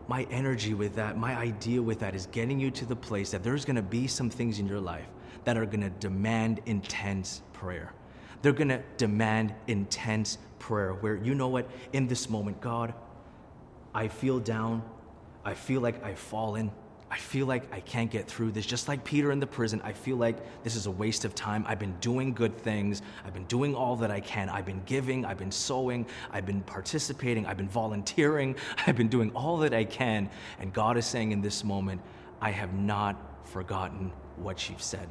my 0.07 0.27
energy 0.29 0.73
with 0.73 0.95
that, 0.95 1.17
my 1.17 1.35
idea 1.35 1.81
with 1.81 1.99
that 1.99 2.13
is 2.13 2.27
getting 2.27 2.59
you 2.59 2.69
to 2.71 2.85
the 2.85 2.95
place 2.95 3.31
that 3.31 3.43
there's 3.43 3.65
going 3.65 3.75
to 3.75 3.81
be 3.81 4.05
some 4.07 4.29
things 4.29 4.59
in 4.59 4.67
your 4.67 4.79
life 4.79 5.07
that 5.45 5.57
are 5.57 5.65
going 5.65 5.81
to 5.81 5.89
demand 5.89 6.61
intense 6.65 7.41
prayer. 7.53 7.91
They're 8.41 8.53
going 8.53 8.69
to 8.69 8.83
demand 8.97 9.55
intense 9.67 10.37
prayer 10.59 10.93
where 10.93 11.15
you 11.15 11.33
know 11.33 11.47
what, 11.47 11.67
in 11.93 12.07
this 12.07 12.29
moment, 12.29 12.61
God, 12.61 12.93
I 13.93 14.07
feel 14.07 14.39
down. 14.39 14.83
I 15.43 15.53
feel 15.53 15.81
like 15.81 16.03
I've 16.03 16.19
fallen. 16.19 16.71
I 17.15 17.17
feel 17.17 17.45
like 17.45 17.73
I 17.73 17.79
can't 17.79 18.11
get 18.11 18.27
through 18.27 18.51
this. 18.51 18.65
Just 18.65 18.89
like 18.89 19.05
Peter 19.05 19.31
in 19.31 19.39
the 19.39 19.47
prison, 19.47 19.81
I 19.85 19.93
feel 19.93 20.17
like 20.17 20.35
this 20.65 20.75
is 20.75 20.85
a 20.85 20.91
waste 20.91 21.23
of 21.23 21.33
time. 21.33 21.63
I've 21.65 21.79
been 21.79 21.95
doing 22.01 22.33
good 22.33 22.57
things. 22.57 23.01
I've 23.23 23.33
been 23.33 23.45
doing 23.45 23.73
all 23.73 23.95
that 23.95 24.11
I 24.11 24.19
can. 24.19 24.49
I've 24.49 24.65
been 24.65 24.81
giving. 24.85 25.23
I've 25.23 25.37
been 25.37 25.49
sowing. 25.49 26.07
I've 26.29 26.45
been 26.45 26.59
participating. 26.63 27.45
I've 27.45 27.55
been 27.55 27.69
volunteering. 27.69 28.57
I've 28.85 28.97
been 28.97 29.07
doing 29.07 29.31
all 29.33 29.55
that 29.59 29.73
I 29.73 29.85
can. 29.85 30.29
And 30.59 30.73
God 30.73 30.97
is 30.97 31.05
saying 31.05 31.31
in 31.31 31.39
this 31.39 31.63
moment, 31.63 32.01
I 32.41 32.51
have 32.51 32.73
not 32.73 33.15
forgotten 33.47 34.11
what 34.35 34.69
you've 34.69 34.83
said. 34.83 35.07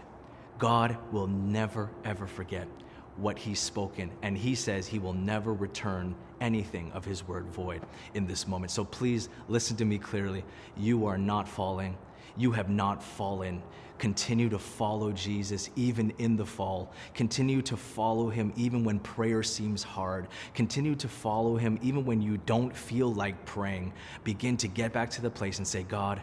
God 0.59 0.99
will 1.11 1.27
never, 1.27 1.89
ever 2.05 2.27
forget 2.27 2.69
what 3.17 3.39
he's 3.39 3.61
spoken. 3.61 4.11
And 4.23 4.37
he 4.37 4.55
says 4.55 4.87
he 4.87 4.99
will 4.99 5.13
never 5.13 5.53
return 5.53 6.15
anything 6.41 6.91
of 6.93 7.05
his 7.05 7.27
word 7.27 7.47
void 7.47 7.83
in 8.15 8.27
this 8.27 8.47
moment. 8.47 8.71
So 8.71 8.85
please 8.85 9.29
listen 9.49 9.77
to 9.77 9.85
me 9.85 9.99
clearly. 9.99 10.45
You 10.77 11.07
are 11.07 11.19
not 11.19 11.49
falling. 11.49 11.97
You 12.37 12.53
have 12.53 12.69
not 12.69 13.03
fallen. 13.03 13.63
Continue 13.99 14.49
to 14.49 14.59
follow 14.59 15.13
Jesus 15.13 15.71
even 15.77 16.13
in 16.19 16.37
the 16.37 16.45
fall. 16.45 16.93
Continue 17.15 17.63
to 17.63 17.77
follow 17.77 18.29
him 18.29 18.53
even 18.57 18.83
when 18.83 18.99
prayer 18.99 19.43
seems 19.43 19.85
hard. 19.85 20.27
Continue 20.53 20.97
to 20.97 21.09
follow 21.09 21.57
him 21.57 21.79
even 21.81 22.05
when 22.05 22.21
you 22.21 22.39
don't 22.39 22.77
feel 22.77 23.13
like 23.15 23.47
praying. 23.47 23.93
Begin 24.25 24.57
to 24.57 24.69
get 24.69 24.93
back 24.93 25.11
to 25.11 25.23
the 25.23 25.31
place 25.31 25.59
and 25.59 25.67
say, 25.67 25.85
God, 25.85 26.21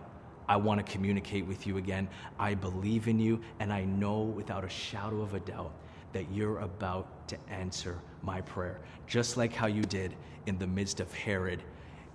I 0.50 0.58
want 0.58 0.86
to 0.86 0.92
communicate 0.92 1.46
with 1.46 1.66
you 1.66 1.78
again. 1.78 2.10
I 2.38 2.56
believe 2.56 3.08
in 3.08 3.20
you, 3.20 3.40
and 3.62 3.72
I 3.72 3.86
know 3.86 4.22
without 4.22 4.66
a 4.66 4.70
shadow 4.70 5.22
of 5.22 5.34
a 5.34 5.40
doubt 5.40 5.72
that 6.14 6.32
you're 6.32 6.60
about 6.60 7.28
to 7.30 7.38
answer 7.50 7.98
my 8.22 8.42
prayer. 8.42 8.80
Just 9.08 9.38
like 9.38 9.54
how 9.54 9.68
you 9.68 9.84
did 9.84 10.16
in 10.46 10.58
the 10.58 10.68
midst 10.68 11.00
of 11.00 11.14
Herod 11.14 11.62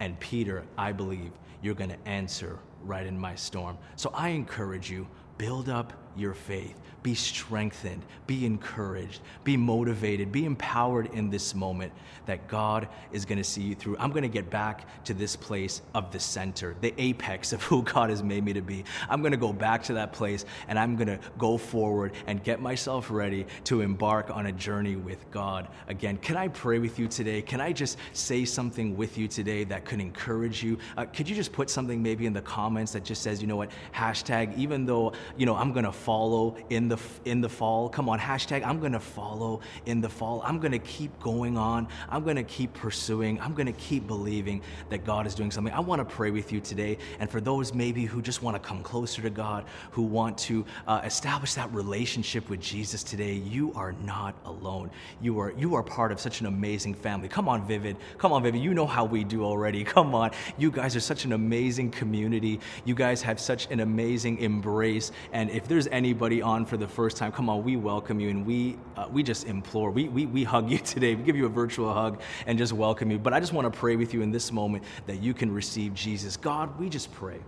and 0.01 0.19
Peter, 0.21 0.65
I 0.77 0.93
believe 0.93 1.33
you're 1.63 1.75
going 1.75 1.91
to 1.91 2.09
answer 2.09 2.59
right 2.83 3.07
in 3.07 3.19
my 3.19 3.35
storm. 3.35 3.79
So 3.97 4.11
I 4.15 4.29
encourage 4.29 4.91
you, 4.91 5.07
build 5.39 5.69
up 5.69 5.93
your 6.19 6.35
faith. 6.35 6.75
Be 7.03 7.15
strengthened, 7.15 8.03
be 8.27 8.45
encouraged, 8.45 9.21
be 9.45 9.57
motivated, 9.57 10.33
be 10.33 10.45
empowered 10.45 11.07
in 11.13 11.31
this 11.31 11.55
moment 11.55 11.93
that 12.27 12.49
God 12.49 12.89
is 13.13 13.25
going 13.25 13.39
to 13.39 13.45
see 13.45 13.63
you 13.63 13.77
through. 13.77 13.97
I'm 13.99 14.11
going 14.11 14.25
to 14.25 14.29
get 14.29 14.51
back 14.51 15.05
to 15.05 15.15
this 15.15 15.37
place 15.37 15.83
of 15.95 16.11
the 16.11 16.19
center, 16.19 16.75
the 16.81 16.93
apex 16.99 17.53
of 17.53 17.63
who 17.63 17.83
God 17.83 18.11
has 18.11 18.25
made 18.25 18.45
me 18.45 18.53
to 18.55 18.61
be. 18.61 18.85
I'm 19.09 19.21
going 19.21 19.31
to 19.31 19.39
go 19.39 19.53
back 19.53 19.85
to 19.85 19.95
that 19.95 20.13
place 20.13 20.45
and 20.67 20.79
I'm 20.79 20.97
going 20.97 21.07
to 21.07 21.21
go 21.39 21.57
forward 21.57 22.13
and 22.27 22.43
get 22.43 22.61
myself 22.61 23.09
ready 23.11 23.47
to 23.65 23.83
embark 23.83 24.31
on 24.31 24.47
a 24.47 24.53
journey 24.53 24.97
with 24.97 25.31
God 25.31 25.69
again. 25.87 26.17
Can 26.17 26.37
I 26.37 26.49
pray 26.49 26.81
with 26.81 26.99
you 26.99 27.07
today? 27.07 27.41
Can 27.41 27.61
I 27.61 27.73
just 27.73 27.99
say 28.13 28.45
something 28.45 28.97
with 28.97 29.17
you 29.17 29.29
today 29.29 29.63
that 29.65 29.85
could 29.85 30.01
encourage 30.01 30.63
you? 30.63 30.79
Uh, 30.97 31.05
could 31.05 31.29
you 31.29 31.37
just 31.37 31.53
put 31.53 31.71
something 31.71 32.03
maybe 32.03 32.27
in 32.27 32.33
the 32.33 32.43
comments 32.43 32.93
that 32.93 33.05
just 33.05 33.23
says, 33.23 33.41
you 33.41 33.47
know 33.47 33.57
what, 33.57 33.71
hashtag, 33.95 34.57
even 34.57 34.87
though, 34.87 35.13
you 35.37 35.47
know, 35.47 35.55
I'm 35.55 35.73
going 35.73 35.85
to 35.85 35.93
follow 36.07 36.57
in 36.71 36.87
the 36.89 36.99
in 37.25 37.41
the 37.41 37.49
fall. 37.49 37.89
Come 37.89 38.09
on, 38.09 38.21
hashtag 38.21 38.65
I'm 38.65 38.79
gonna 38.79 39.01
follow 39.01 39.61
in 39.87 40.01
the 40.01 40.09
fall. 40.09 40.41
I'm 40.45 40.61
gonna 40.61 40.79
keep 40.79 41.19
going 41.19 41.59
on. 41.59 41.89
I'm 42.09 42.23
gonna 42.23 42.45
keep 42.45 42.73
pursuing. 42.75 43.41
I'm 43.41 43.55
gonna 43.55 43.73
keep 43.73 44.07
believing 44.07 44.63
that 44.91 45.05
God 45.05 45.27
is 45.27 45.35
doing 45.35 45.51
something. 45.51 45.75
I 45.75 45.81
want 45.81 45.99
to 45.99 46.05
pray 46.05 46.31
with 46.31 46.53
you 46.53 46.61
today, 46.61 46.99
and 47.19 47.29
for 47.29 47.41
those 47.41 47.75
maybe 47.75 48.05
who 48.05 48.23
just 48.23 48.41
want 48.41 48.55
to 48.55 48.69
come 48.69 48.85
closer 48.85 49.21
to 49.21 49.31
God, 49.31 49.65
who 49.91 50.03
want 50.03 50.39
to 50.39 50.65
uh, 50.87 51.01
establish 51.05 51.55
that 51.55 51.73
relationship 51.73 52.49
with 52.49 52.61
Jesus 52.61 53.03
today, 53.03 53.33
you 53.33 53.73
are 53.75 53.91
not 54.05 54.37
alone. 54.45 54.93
You 55.21 55.41
are 55.41 55.53
you 55.59 55.75
are 55.75 55.83
part 55.83 56.13
of 56.13 56.21
such 56.21 56.41
an 56.41 56.47
amazing 56.47 56.95
family. 56.95 57.27
Come 57.27 57.49
on, 57.49 57.67
Vivid. 57.67 57.97
Come 58.19 58.33
on, 58.33 58.45
Vivid. 58.45 58.61
You 58.61 58.75
know 58.75 58.87
how 58.87 59.05
we 59.05 59.25
do 59.25 59.43
already. 59.45 59.83
Come 59.97 60.15
on. 60.15 60.31
You 60.57 60.71
guys 60.71 60.95
are 60.95 61.01
such 61.01 61.25
an 61.25 61.33
amazing 61.33 61.91
community. 61.91 62.61
You 62.85 62.95
guys 62.95 63.23
have 63.23 63.41
such 63.41 63.69
an 63.73 63.81
amazing 63.81 64.39
embrace. 64.39 65.11
And 65.33 65.51
if 65.51 65.67
there's 65.67 65.89
anybody 65.97 66.43
on 66.43 66.67
for 66.67 66.77
the 66.77 66.87
first 66.87 67.17
time, 67.17 67.33
come 67.33 67.49
on, 67.49 67.65
we 67.65 67.77
welcome 67.77 68.21
you 68.21 68.29
and 68.29 68.45
we, 68.45 68.77
uh, 68.97 69.09
we 69.11 69.23
just 69.23 69.47
implore, 69.47 69.91
we, 69.91 70.09
we, 70.09 70.27
we 70.27 70.45
hug 70.45 70.71
you 70.71 70.79
today. 70.95 71.15
We 71.15 71.25
give 71.25 71.37
you 71.37 71.47
a 71.47 71.51
virtual 71.51 71.93
hug 71.93 72.21
and 72.47 72.59
just 72.59 72.75
welcome 72.75 73.11
you. 73.11 73.19
But 73.19 73.33
I 73.33 73.41
just 73.41 73.55
want 73.55 73.73
to 73.73 73.77
pray 73.77 73.97
with 73.97 74.13
you 74.13 74.21
in 74.21 74.31
this 74.31 74.53
moment 74.53 74.85
that 75.07 75.23
you 75.23 75.33
can 75.33 75.51
receive 75.51 75.95
Jesus. 75.95 76.37
God, 76.37 76.79
we 76.79 76.91
just 76.91 77.11
pray 77.13 77.39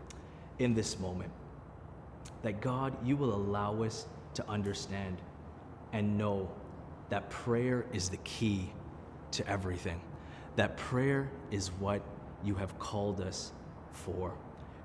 in 0.59 0.75
this 0.75 0.99
moment 0.99 1.31
that 2.43 2.61
God, 2.63 2.97
you 3.05 3.17
will 3.17 3.35
allow 3.35 3.83
us 3.83 4.07
to 4.35 4.49
understand 4.49 5.19
and 5.93 6.17
know 6.17 6.51
that 7.11 7.29
prayer 7.29 7.85
is 7.93 8.09
the 8.09 8.17
key 8.19 8.71
to 9.33 9.47
everything, 9.47 10.01
that 10.57 10.77
prayer 10.79 11.31
is 11.51 11.69
what 11.79 12.01
you 12.43 12.55
have 12.55 12.79
called 12.79 13.21
us 13.21 13.53
for. 13.93 14.33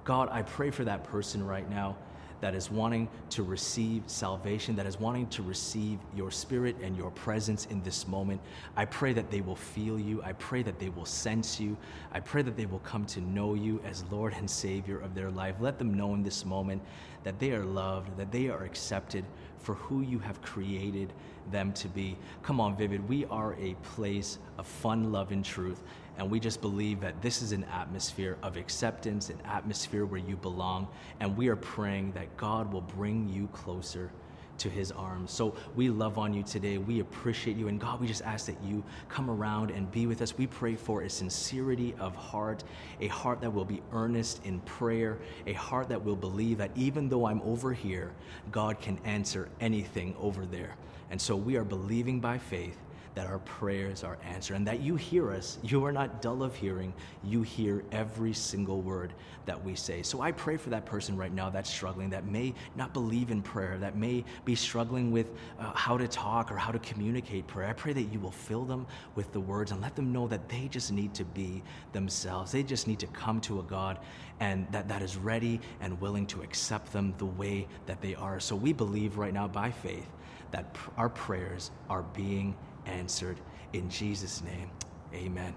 God, 0.04 0.28
I 0.32 0.42
pray 0.42 0.70
for 0.70 0.84
that 0.84 1.06
person 1.06 1.46
right 1.46 1.70
now 1.70 1.96
that 2.44 2.56
is 2.56 2.70
wanting 2.70 3.08
to 3.30 3.42
receive 3.42 4.04
salvation, 4.06 4.76
that 4.76 4.86
is 4.86 5.00
wanting 5.00 5.26
to 5.28 5.42
receive 5.42 5.98
your 6.14 6.30
spirit 6.30 6.76
and 6.84 6.98
your 6.98 7.10
presence 7.12 7.68
in 7.68 7.82
this 7.84 8.06
moment. 8.06 8.42
I 8.76 8.84
pray 8.84 9.14
that 9.14 9.32
they 9.32 9.40
will 9.40 9.56
feel 9.56 9.98
you. 9.98 10.22
I 10.22 10.34
pray 10.34 10.62
that 10.64 10.78
they 10.78 10.90
will 10.90 11.06
sense 11.06 11.58
you. 11.58 11.78
I 12.12 12.20
pray 12.20 12.42
that 12.42 12.58
they 12.58 12.66
will 12.66 12.80
come 12.80 13.06
to 13.06 13.22
know 13.22 13.54
you 13.54 13.80
as 13.86 14.04
Lord 14.12 14.34
and 14.34 14.50
Savior 14.50 15.00
of 15.00 15.16
their 15.16 15.32
life. 15.32 15.56
Let 15.62 15.78
them 15.78 15.94
know 15.94 16.16
in 16.16 16.22
this 16.22 16.44
moment 16.44 16.82
that 17.24 17.40
they 17.40 17.52
are 17.52 17.64
loved, 17.64 18.18
that 18.18 18.34
they 18.34 18.50
are 18.50 18.66
accepted 18.66 19.24
for 19.60 19.76
who 19.76 20.02
you 20.02 20.20
have 20.20 20.42
created 20.42 21.14
them 21.50 21.72
to 21.72 21.88
be. 21.88 22.18
Come 22.42 22.60
on, 22.60 22.76
Vivid. 22.76 23.08
We 23.08 23.24
are 23.28 23.54
a 23.54 23.74
place 23.96 24.38
of 24.58 24.68
fun, 24.68 25.14
love, 25.14 25.32
and 25.32 25.46
truth. 25.46 25.82
And 26.18 26.30
we 26.30 26.40
just 26.40 26.62
believe 26.62 27.02
that 27.02 27.22
this 27.22 27.42
is 27.42 27.52
an 27.52 27.64
atmosphere 27.66 28.38
of 28.44 28.56
acceptance, 28.58 29.30
an 29.30 29.40
atmosphere 29.46 30.06
where 30.06 30.20
you 30.20 30.36
belong. 30.36 30.88
And 31.20 31.36
we 31.36 31.48
are 31.48 31.56
praying 31.56 32.12
that 32.14 32.36
God 32.38 32.72
will 32.72 32.82
bring 32.82 33.28
you 33.30 33.48
closer 33.48 34.12
to 34.60 34.70
his 34.70 34.92
arms. 34.92 35.32
So 35.32 35.56
we 35.76 35.90
love 35.90 36.18
on 36.20 36.34
you 36.34 36.44
today. 36.44 36.78
We 36.78 37.00
appreciate 37.00 37.58
you. 37.58 37.68
And 37.68 37.80
God, 37.80 38.00
we 38.00 38.08
just 38.08 38.22
ask 38.22 38.46
that 38.46 38.62
you 38.64 38.84
come 39.10 39.30
around 39.30 39.72
and 39.72 39.92
be 39.92 40.06
with 40.06 40.22
us. 40.22 40.38
We 40.38 40.48
pray 40.48 40.76
for 40.76 41.02
a 41.02 41.10
sincerity 41.10 41.96
of 42.00 42.16
heart, 42.16 42.64
a 43.02 43.08
heart 43.08 43.42
that 43.42 43.52
will 43.52 43.66
be 43.66 43.82
earnest 43.92 44.46
in 44.46 44.60
prayer, 44.62 45.18
a 45.48 45.54
heart 45.54 45.90
that 45.90 46.04
will 46.04 46.16
believe 46.16 46.60
that 46.60 46.72
even 46.76 47.10
though 47.10 47.26
I'm 47.26 47.42
over 47.42 47.74
here, 47.74 48.12
God 48.52 48.80
can 48.80 49.00
answer 49.06 49.50
anything 49.60 50.16
over 50.20 50.46
there. 50.46 50.76
And 51.10 51.20
so 51.20 51.36
we 51.36 51.58
are 51.58 51.64
believing 51.66 52.20
by 52.20 52.38
faith 52.38 52.78
that 53.16 53.28
our 53.28 53.40
prayers 53.40 54.04
are 54.04 54.18
answered 54.24 54.56
and 54.56 54.68
that 54.68 54.82
you 54.82 54.96
hear 54.96 55.32
us. 55.32 55.60
You 55.62 55.86
are 55.86 55.92
not 55.92 56.22
dull 56.22 56.44
of 56.44 56.56
hearing. 56.56 56.94
You 57.24 57.44
hear 57.44 57.84
every 57.92 58.34
single 58.34 58.82
word 58.82 59.14
that 59.46 59.64
we 59.64 59.76
say. 59.76 60.02
So 60.02 60.22
I 60.22 60.32
pray 60.32 60.58
for 60.58 60.70
that 60.72 60.86
person 60.86 61.16
right 61.16 61.34
now 61.34 61.50
that's 61.50 61.70
struggling, 61.70 62.10
that 62.12 62.26
may 62.26 62.54
not 62.76 62.94
believe 62.94 63.30
in 63.30 63.42
prayer, 63.42 63.78
that 63.80 63.96
may 63.96 64.24
be 64.46 64.56
struggling 64.56 65.12
with 65.12 65.32
uh, 65.60 65.72
how 65.74 65.98
to 65.98 66.08
talk 66.08 66.52
or 66.52 66.58
how 66.58 66.72
to 66.72 66.80
communicate 66.80 67.46
prayer. 67.48 67.68
I 67.68 67.74
pray 67.74 67.94
that 67.94 68.04
you 68.04 68.20
will 68.20 68.32
fill 68.32 68.66
them 68.66 68.88
with 69.16 69.32
the 69.32 69.40
words 69.40 69.72
and 69.72 69.82
let 69.82 69.96
them 69.96 70.12
know 70.12 70.28
that 70.28 70.50
they 70.50 70.68
just 70.68 70.92
need 70.92 71.14
to 71.16 71.26
be 71.26 71.62
themselves. 71.92 72.52
They 72.52 72.64
just 72.64 72.88
need 72.88 73.00
to 73.00 73.08
come 73.08 73.40
to 73.42 73.60
a 73.60 73.64
God 73.64 74.00
and 74.40 74.68
that, 74.72 74.88
that 74.88 75.02
is 75.02 75.18
ready 75.18 75.60
and 75.82 76.00
willing 76.02 76.26
to 76.28 76.42
accept 76.42 76.92
them 76.92 77.14
the 77.18 77.26
way 77.26 77.68
that 77.86 78.02
they 78.02 78.16
are. 78.16 78.40
So 78.40 78.56
we 78.56 78.74
believe 78.74 79.18
right 79.18 79.34
now 79.34 79.48
by 79.48 79.72
faith 79.72 80.10
that 80.52 80.74
pr- 80.74 80.92
our 80.98 81.10
prayers 81.10 81.72
are 81.90 82.04
being 82.04 82.56
answered. 82.86 83.40
In 83.74 83.90
Jesus' 83.90 84.44
name, 84.44 84.70
amen. 85.14 85.56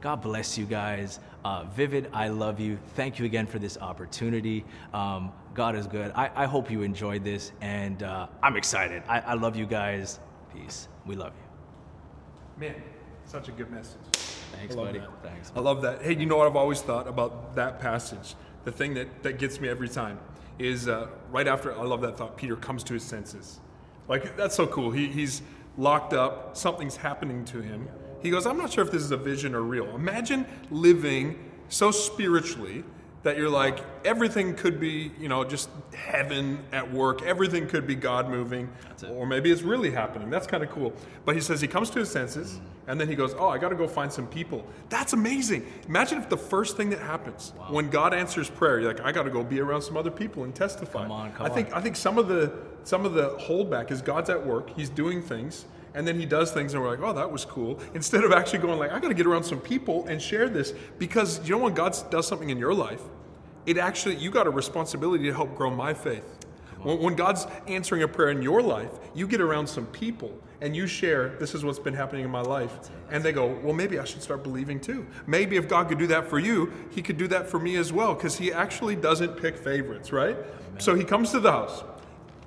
God 0.00 0.22
bless 0.22 0.56
you 0.56 0.64
guys. 0.64 1.18
Uh, 1.44 1.64
Vivid, 1.64 2.08
I 2.12 2.28
love 2.28 2.60
you. 2.60 2.78
Thank 2.94 3.18
you 3.18 3.24
again 3.24 3.46
for 3.46 3.58
this 3.58 3.76
opportunity. 3.78 4.64
Um, 4.94 5.32
God 5.54 5.74
is 5.74 5.86
good. 5.86 6.12
I, 6.14 6.30
I, 6.36 6.46
hope 6.46 6.70
you 6.70 6.82
enjoyed 6.82 7.24
this, 7.24 7.52
and 7.60 8.02
uh, 8.02 8.28
I'm 8.42 8.56
excited. 8.56 9.02
I, 9.08 9.20
I 9.20 9.34
love 9.34 9.56
you 9.56 9.66
guys. 9.66 10.20
Peace. 10.54 10.88
We 11.04 11.16
love 11.16 11.32
you. 11.36 12.68
Man, 12.68 12.82
such 13.24 13.48
a 13.48 13.52
good 13.52 13.70
message. 13.70 14.00
Thanks, 14.52 14.76
buddy. 14.76 15.00
That. 15.00 15.22
Thanks. 15.22 15.52
I 15.54 15.60
love 15.60 15.82
that. 15.82 16.02
Hey, 16.02 16.16
you 16.16 16.26
know 16.26 16.36
what 16.36 16.46
I've 16.46 16.56
always 16.56 16.80
thought 16.80 17.08
about 17.08 17.54
that 17.56 17.80
passage? 17.80 18.34
The 18.64 18.72
thing 18.72 18.94
that, 18.94 19.22
that 19.22 19.38
gets 19.38 19.60
me 19.60 19.68
every 19.68 19.88
time 19.88 20.18
is 20.58 20.88
uh, 20.88 21.08
right 21.30 21.46
after, 21.46 21.76
I 21.76 21.82
love 21.82 22.00
that 22.02 22.16
thought, 22.16 22.36
Peter 22.36 22.56
comes 22.56 22.82
to 22.84 22.94
his 22.94 23.02
senses. 23.02 23.60
Like, 24.08 24.36
that's 24.36 24.54
so 24.54 24.66
cool. 24.66 24.90
He, 24.90 25.08
he's 25.08 25.42
locked 25.78 26.12
up, 26.12 26.56
something's 26.56 26.96
happening 26.96 27.44
to 27.46 27.62
him. 27.62 27.88
He 28.20 28.30
goes, 28.30 28.46
I'm 28.46 28.58
not 28.58 28.72
sure 28.72 28.84
if 28.84 28.90
this 28.90 29.02
is 29.02 29.12
a 29.12 29.16
vision 29.16 29.54
or 29.54 29.62
real. 29.62 29.94
Imagine 29.94 30.44
living 30.70 31.38
so 31.68 31.90
spiritually 31.90 32.84
that 33.28 33.36
you're 33.36 33.50
like, 33.50 33.80
everything 34.06 34.54
could 34.54 34.80
be, 34.80 35.12
you 35.20 35.28
know, 35.28 35.44
just 35.44 35.68
heaven 35.94 36.64
at 36.72 36.90
work. 36.90 37.20
Everything 37.20 37.68
could 37.68 37.86
be 37.86 37.94
God 37.94 38.30
moving. 38.30 38.70
Or 39.10 39.26
maybe 39.26 39.52
it's 39.52 39.60
really 39.60 39.90
happening. 39.90 40.30
That's 40.30 40.46
kind 40.46 40.62
of 40.62 40.70
cool. 40.70 40.94
But 41.26 41.34
he 41.34 41.42
says 41.42 41.60
he 41.60 41.68
comes 41.68 41.90
to 41.90 41.98
his 41.98 42.10
senses 42.10 42.54
mm. 42.54 42.60
and 42.86 42.98
then 42.98 43.06
he 43.06 43.14
goes, 43.14 43.34
Oh, 43.38 43.50
I 43.50 43.58
got 43.58 43.68
to 43.68 43.74
go 43.74 43.86
find 43.86 44.10
some 44.10 44.26
people. 44.26 44.66
That's 44.88 45.12
amazing. 45.12 45.66
Imagine 45.86 46.16
if 46.22 46.30
the 46.30 46.38
first 46.38 46.78
thing 46.78 46.88
that 46.88 47.00
happens 47.00 47.52
wow. 47.58 47.66
when 47.70 47.90
God 47.90 48.14
answers 48.14 48.48
prayer, 48.48 48.80
you're 48.80 48.94
like, 48.94 49.04
I 49.04 49.12
got 49.12 49.24
to 49.24 49.30
go 49.30 49.44
be 49.44 49.60
around 49.60 49.82
some 49.82 49.98
other 49.98 50.10
people 50.10 50.44
and 50.44 50.54
testify. 50.54 51.02
Come 51.02 51.12
on, 51.12 51.32
come 51.32 51.44
I 51.44 51.50
think, 51.50 51.68
on. 51.68 51.74
I 51.74 51.82
think 51.82 51.96
some 51.96 52.16
of 52.16 52.28
the 52.28 52.50
some 52.84 53.04
of 53.04 53.12
the 53.12 53.36
holdback 53.36 53.90
is 53.90 54.00
God's 54.00 54.30
at 54.30 54.46
work, 54.46 54.70
he's 54.74 54.88
doing 54.88 55.20
things 55.20 55.66
and 55.94 56.06
then 56.06 56.18
he 56.18 56.26
does 56.26 56.52
things 56.52 56.74
and 56.74 56.82
we're 56.82 56.90
like 56.90 57.00
oh 57.00 57.12
that 57.12 57.30
was 57.30 57.44
cool. 57.44 57.78
Instead 57.94 58.24
of 58.24 58.32
actually 58.32 58.60
going 58.60 58.78
like 58.78 58.92
i 58.92 58.98
got 58.98 59.08
to 59.08 59.14
get 59.14 59.26
around 59.26 59.44
some 59.44 59.60
people 59.60 60.06
and 60.06 60.20
share 60.20 60.48
this 60.48 60.72
because 60.98 61.40
you 61.46 61.54
know 61.54 61.62
when 61.64 61.74
god 61.74 61.96
does 62.10 62.26
something 62.26 62.50
in 62.50 62.58
your 62.58 62.74
life 62.74 63.02
it 63.66 63.76
actually 63.78 64.16
you 64.16 64.30
got 64.30 64.46
a 64.46 64.50
responsibility 64.50 65.24
to 65.24 65.32
help 65.32 65.54
grow 65.54 65.70
my 65.70 65.92
faith. 65.92 66.24
When, 66.82 66.98
when 67.00 67.14
god's 67.14 67.46
answering 67.66 68.02
a 68.02 68.08
prayer 68.08 68.30
in 68.30 68.42
your 68.42 68.62
life 68.62 68.90
you 69.14 69.26
get 69.26 69.40
around 69.40 69.66
some 69.66 69.86
people 69.86 70.32
and 70.60 70.74
you 70.74 70.86
share 70.86 71.36
this 71.38 71.54
is 71.54 71.64
what's 71.64 71.78
been 71.78 71.94
happening 71.94 72.24
in 72.24 72.30
my 72.30 72.40
life. 72.40 72.90
And 73.10 73.22
they 73.22 73.32
go 73.32 73.58
well 73.62 73.74
maybe 73.74 73.98
i 73.98 74.04
should 74.04 74.22
start 74.22 74.42
believing 74.42 74.80
too. 74.80 75.06
Maybe 75.26 75.56
if 75.56 75.68
god 75.68 75.88
could 75.88 75.98
do 75.98 76.06
that 76.08 76.28
for 76.28 76.38
you 76.38 76.72
he 76.90 77.02
could 77.02 77.18
do 77.18 77.28
that 77.28 77.48
for 77.48 77.58
me 77.58 77.76
as 77.76 77.92
well 77.92 78.14
because 78.14 78.36
he 78.36 78.52
actually 78.52 78.96
doesn't 78.96 79.36
pick 79.36 79.56
favorites 79.56 80.12
right? 80.12 80.36
Amen. 80.36 80.80
so 80.80 80.94
he 80.94 81.04
comes 81.04 81.30
to 81.32 81.40
the 81.40 81.50
house. 81.50 81.84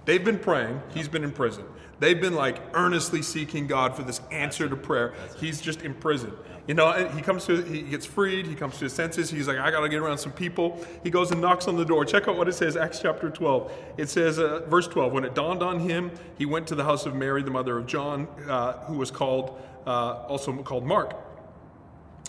They've 0.03 0.23
been 0.25 0.39
praying. 0.39 0.81
He's 0.93 1.07
been 1.07 1.23
in 1.23 1.31
prison 1.31 1.65
They've 2.01 2.19
been 2.19 2.33
like 2.33 2.57
earnestly 2.73 3.21
seeking 3.21 3.67
God 3.67 3.95
for 3.95 4.01
this 4.01 4.21
answer 4.31 4.67
to 4.67 4.75
prayer. 4.75 5.13
He's 5.37 5.61
just 5.61 5.83
in 5.83 5.93
prison. 5.93 6.33
You 6.65 6.73
know, 6.73 6.91
he 7.09 7.21
comes 7.21 7.45
to, 7.45 7.61
he 7.61 7.83
gets 7.83 8.07
freed, 8.07 8.47
he 8.47 8.55
comes 8.55 8.79
to 8.79 8.85
his 8.85 8.93
senses. 8.93 9.29
He's 9.29 9.47
like, 9.47 9.59
I 9.59 9.69
got 9.69 9.81
to 9.81 9.89
get 9.89 9.99
around 9.99 10.17
some 10.17 10.31
people. 10.31 10.83
He 11.03 11.11
goes 11.11 11.29
and 11.29 11.39
knocks 11.39 11.67
on 11.67 11.77
the 11.77 11.85
door. 11.85 12.03
Check 12.03 12.27
out 12.27 12.37
what 12.37 12.47
it 12.47 12.53
says, 12.53 12.75
Acts 12.75 12.99
chapter 12.99 13.29
12. 13.29 13.71
It 13.97 14.09
says, 14.09 14.39
uh, 14.39 14.61
verse 14.67 14.87
12, 14.87 15.13
when 15.13 15.23
it 15.23 15.35
dawned 15.35 15.61
on 15.61 15.79
him, 15.79 16.09
he 16.39 16.47
went 16.47 16.65
to 16.67 16.75
the 16.75 16.83
house 16.83 17.05
of 17.05 17.13
Mary, 17.13 17.43
the 17.43 17.51
mother 17.51 17.77
of 17.77 17.85
John, 17.85 18.27
uh, 18.49 18.83
who 18.85 18.97
was 18.97 19.11
called, 19.11 19.61
uh, 19.85 20.23
also 20.27 20.51
called 20.63 20.83
Mark 20.83 21.30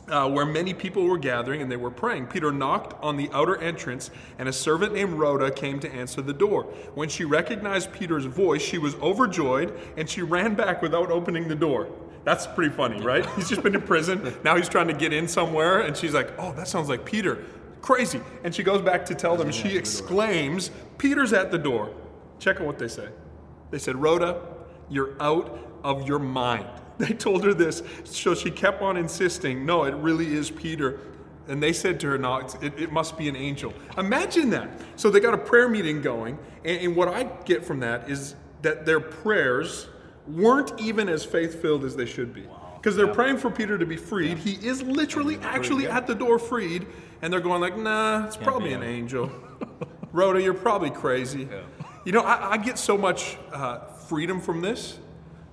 uh, 0.08 0.28
where 0.28 0.44
many 0.44 0.74
people 0.74 1.04
were 1.04 1.18
gathering 1.18 1.62
and 1.62 1.70
they 1.70 1.76
were 1.76 1.90
praying. 1.90 2.26
Peter 2.26 2.50
knocked 2.50 3.00
on 3.02 3.16
the 3.16 3.30
outer 3.32 3.56
entrance, 3.58 4.10
and 4.38 4.48
a 4.48 4.52
servant 4.52 4.92
named 4.92 5.14
Rhoda 5.14 5.50
came 5.50 5.78
to 5.80 5.92
answer 5.92 6.22
the 6.22 6.32
door. 6.32 6.64
When 6.94 7.08
she 7.08 7.24
recognized 7.24 7.92
Peter's 7.92 8.24
voice, 8.24 8.62
she 8.62 8.78
was 8.78 8.94
overjoyed 8.96 9.78
and 9.96 10.08
she 10.08 10.22
ran 10.22 10.54
back 10.54 10.82
without 10.82 11.10
opening 11.10 11.48
the 11.48 11.54
door. 11.54 11.88
That's 12.24 12.46
pretty 12.46 12.74
funny, 12.74 13.00
right? 13.00 13.26
He's 13.36 13.48
just 13.48 13.62
been 13.62 13.74
in 13.74 13.82
prison. 13.82 14.34
Now 14.44 14.56
he's 14.56 14.68
trying 14.68 14.88
to 14.88 14.94
get 14.94 15.12
in 15.12 15.26
somewhere, 15.26 15.80
and 15.80 15.96
she's 15.96 16.14
like, 16.14 16.32
Oh, 16.38 16.52
that 16.52 16.68
sounds 16.68 16.88
like 16.88 17.04
Peter. 17.04 17.44
Crazy. 17.80 18.20
And 18.44 18.54
she 18.54 18.62
goes 18.62 18.80
back 18.80 19.04
to 19.06 19.14
tell 19.14 19.36
them, 19.36 19.50
she 19.50 19.76
exclaims, 19.76 20.70
Peter's 20.98 21.32
at 21.32 21.50
the 21.50 21.58
door. 21.58 21.92
Check 22.38 22.60
out 22.60 22.66
what 22.66 22.78
they 22.78 22.86
say. 22.88 23.08
They 23.72 23.78
said, 23.78 23.96
Rhoda, 23.96 24.40
you're 24.88 25.20
out 25.20 25.58
of 25.82 26.06
your 26.06 26.20
mind. 26.20 26.66
They 26.98 27.14
told 27.14 27.42
her 27.44 27.54
this, 27.54 27.82
so 28.04 28.34
she 28.34 28.50
kept 28.50 28.82
on 28.82 28.96
insisting, 28.96 29.66
no, 29.66 29.84
it 29.84 29.94
really 29.94 30.34
is 30.34 30.50
Peter. 30.50 31.00
And 31.48 31.60
they 31.60 31.72
said 31.72 31.98
to 32.00 32.08
her, 32.08 32.18
no, 32.18 32.36
it, 32.60 32.78
it, 32.78 32.92
must 32.92 33.18
be 33.18 33.28
an 33.28 33.34
angel. 33.34 33.74
Imagine 33.98 34.50
that. 34.50 34.70
So 34.96 35.10
they 35.10 35.18
got 35.18 35.34
a 35.34 35.38
prayer 35.38 35.68
meeting 35.68 36.00
going, 36.00 36.38
and, 36.64 36.80
and 36.80 36.96
what 36.96 37.08
I 37.08 37.24
get 37.44 37.64
from 37.64 37.80
that 37.80 38.08
is 38.08 38.36
that 38.60 38.86
their 38.86 39.00
prayers 39.00 39.88
weren't 40.28 40.78
even 40.80 41.08
as 41.08 41.24
faith 41.24 41.60
filled 41.60 41.84
as 41.84 41.96
they 41.96 42.06
should 42.06 42.32
be. 42.32 42.46
Because 42.76 42.96
they're 42.96 43.14
praying 43.14 43.38
for 43.38 43.50
Peter 43.50 43.78
to 43.78 43.86
be 43.86 43.96
freed. 43.96 44.38
He 44.38 44.54
is 44.66 44.82
literally 44.82 45.38
actually 45.42 45.86
at 45.86 46.06
the 46.06 46.14
door 46.14 46.38
freed, 46.38 46.86
and 47.22 47.32
they're 47.32 47.40
going 47.40 47.60
like, 47.60 47.76
nah, 47.76 48.26
it's 48.26 48.36
probably 48.36 48.72
an 48.72 48.82
angel. 48.82 49.30
Rhoda, 50.12 50.42
you're 50.42 50.52
probably 50.52 50.90
crazy. 50.90 51.48
You 52.04 52.12
know, 52.12 52.20
I, 52.20 52.52
I 52.52 52.56
get 52.56 52.78
so 52.78 52.98
much 52.98 53.38
uh, 53.52 53.78
freedom 54.08 54.40
from 54.40 54.60
this 54.60 54.98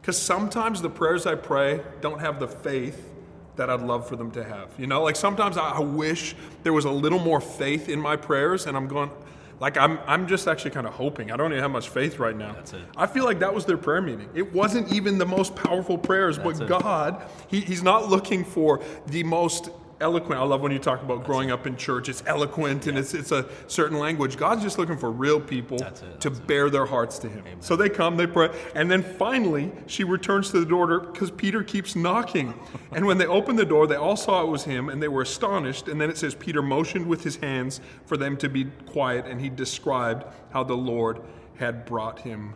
because 0.10 0.20
sometimes 0.20 0.82
the 0.82 0.90
prayers 0.90 1.28
I 1.28 1.36
pray 1.36 1.84
don't 2.02 2.20
have 2.20 2.40
the 2.40 2.48
faith 2.48 3.12
that 3.58 3.70
I'd 3.70 3.82
love 3.82 4.10
for 4.10 4.16
them 4.16 4.32
to 4.32 4.44
have. 4.44 4.72
You 4.76 4.88
know, 4.88 5.04
like 5.04 5.16
sometimes 5.16 5.56
I 5.56 5.78
wish 5.82 6.36
there 6.64 6.74
was 6.74 6.86
a 6.86 6.90
little 6.90 7.20
more 7.20 7.40
faith 7.40 7.90
in 7.90 8.00
my 8.00 8.16
prayers, 8.16 8.66
and 8.66 8.76
I'm 8.76 8.88
going, 8.88 9.12
like 9.60 9.78
I'm, 9.78 10.00
I'm 10.08 10.28
just 10.28 10.48
actually 10.48 10.72
kind 10.72 10.88
of 10.88 10.94
hoping. 10.94 11.32
I 11.32 11.38
don't 11.38 11.52
even 11.52 11.62
have 11.62 11.70
much 11.70 11.90
faith 11.90 12.18
right 12.18 12.36
now. 12.36 12.54
That's 12.54 12.74
it. 12.74 12.82
I 12.98 13.06
feel 13.06 13.24
like 13.24 13.38
that 13.38 13.54
was 13.54 13.66
their 13.66 13.78
prayer 13.78 14.02
meeting. 14.02 14.28
It 14.34 14.52
wasn't 14.52 14.92
even 14.92 15.20
the 15.20 15.28
most 15.28 15.56
powerful 15.56 15.96
prayers, 16.00 16.38
That's 16.40 16.58
but 16.58 16.66
it. 16.66 16.70
God, 16.70 17.22
he, 17.48 17.60
He's 17.60 17.84
not 17.84 18.10
looking 18.10 18.44
for 18.44 18.82
the 19.06 19.22
most 19.22 19.70
eloquent. 20.02 20.40
I 20.40 20.44
love 20.44 20.62
when 20.62 20.72
you 20.72 20.80
talk 20.80 21.02
about 21.02 21.24
growing 21.24 21.52
up 21.52 21.68
in 21.68 21.76
church. 21.76 22.10
It's 22.10 22.24
eloquent 22.26 22.88
and 22.88 22.98
it's 22.98 23.14
it's 23.14 23.32
a 23.32 23.46
certain 23.68 24.00
language. 24.00 24.38
God's 24.38 24.64
just 24.64 24.78
looking 24.78 24.98
for 24.98 25.12
real 25.12 25.40
people 25.40 25.80
to 26.20 26.30
bear 26.30 26.70
their 26.70 26.86
hearts 26.86 27.20
to 27.20 27.30
Him. 27.30 27.40
Amen. 27.40 27.62
So 27.62 27.76
they 27.76 27.90
come, 27.90 28.18
they 28.18 28.28
pray, 28.28 28.50
and 28.76 28.90
then 28.90 29.04
finally 29.04 29.72
she 29.88 30.04
returns 30.04 30.52
to 30.52 30.60
the 30.60 30.66
door 30.66 31.00
because 31.00 31.32
Peter 31.32 31.64
keeps 31.64 31.96
knocking. 31.96 32.54
and 32.92 33.06
when 33.06 33.18
they 33.18 33.26
opened 33.26 33.60
the 33.60 33.66
door, 33.66 33.88
they 33.88 33.96
all 33.96 34.18
saw 34.18 34.44
it 34.44 34.48
was 34.48 34.64
him, 34.64 34.90
and 34.90 35.02
they 35.02 35.08
were 35.08 35.22
astonished. 35.22 35.88
And 35.88 36.00
then 36.00 36.10
it 36.10 36.18
says 36.18 36.36
Peter 36.36 36.62
motioned 36.62 37.08
with 37.08 37.24
his 37.24 37.38
hands 37.38 37.82
for 38.06 38.18
them 38.18 38.38
to 38.38 38.50
be 38.50 38.66
quiet, 38.86 39.26
and 39.26 39.40
he 39.40 39.50
described 39.50 40.26
how 40.52 40.64
the 40.64 40.76
Lord 40.76 41.22
had 41.58 41.86
brought 41.86 42.20
him 42.20 42.54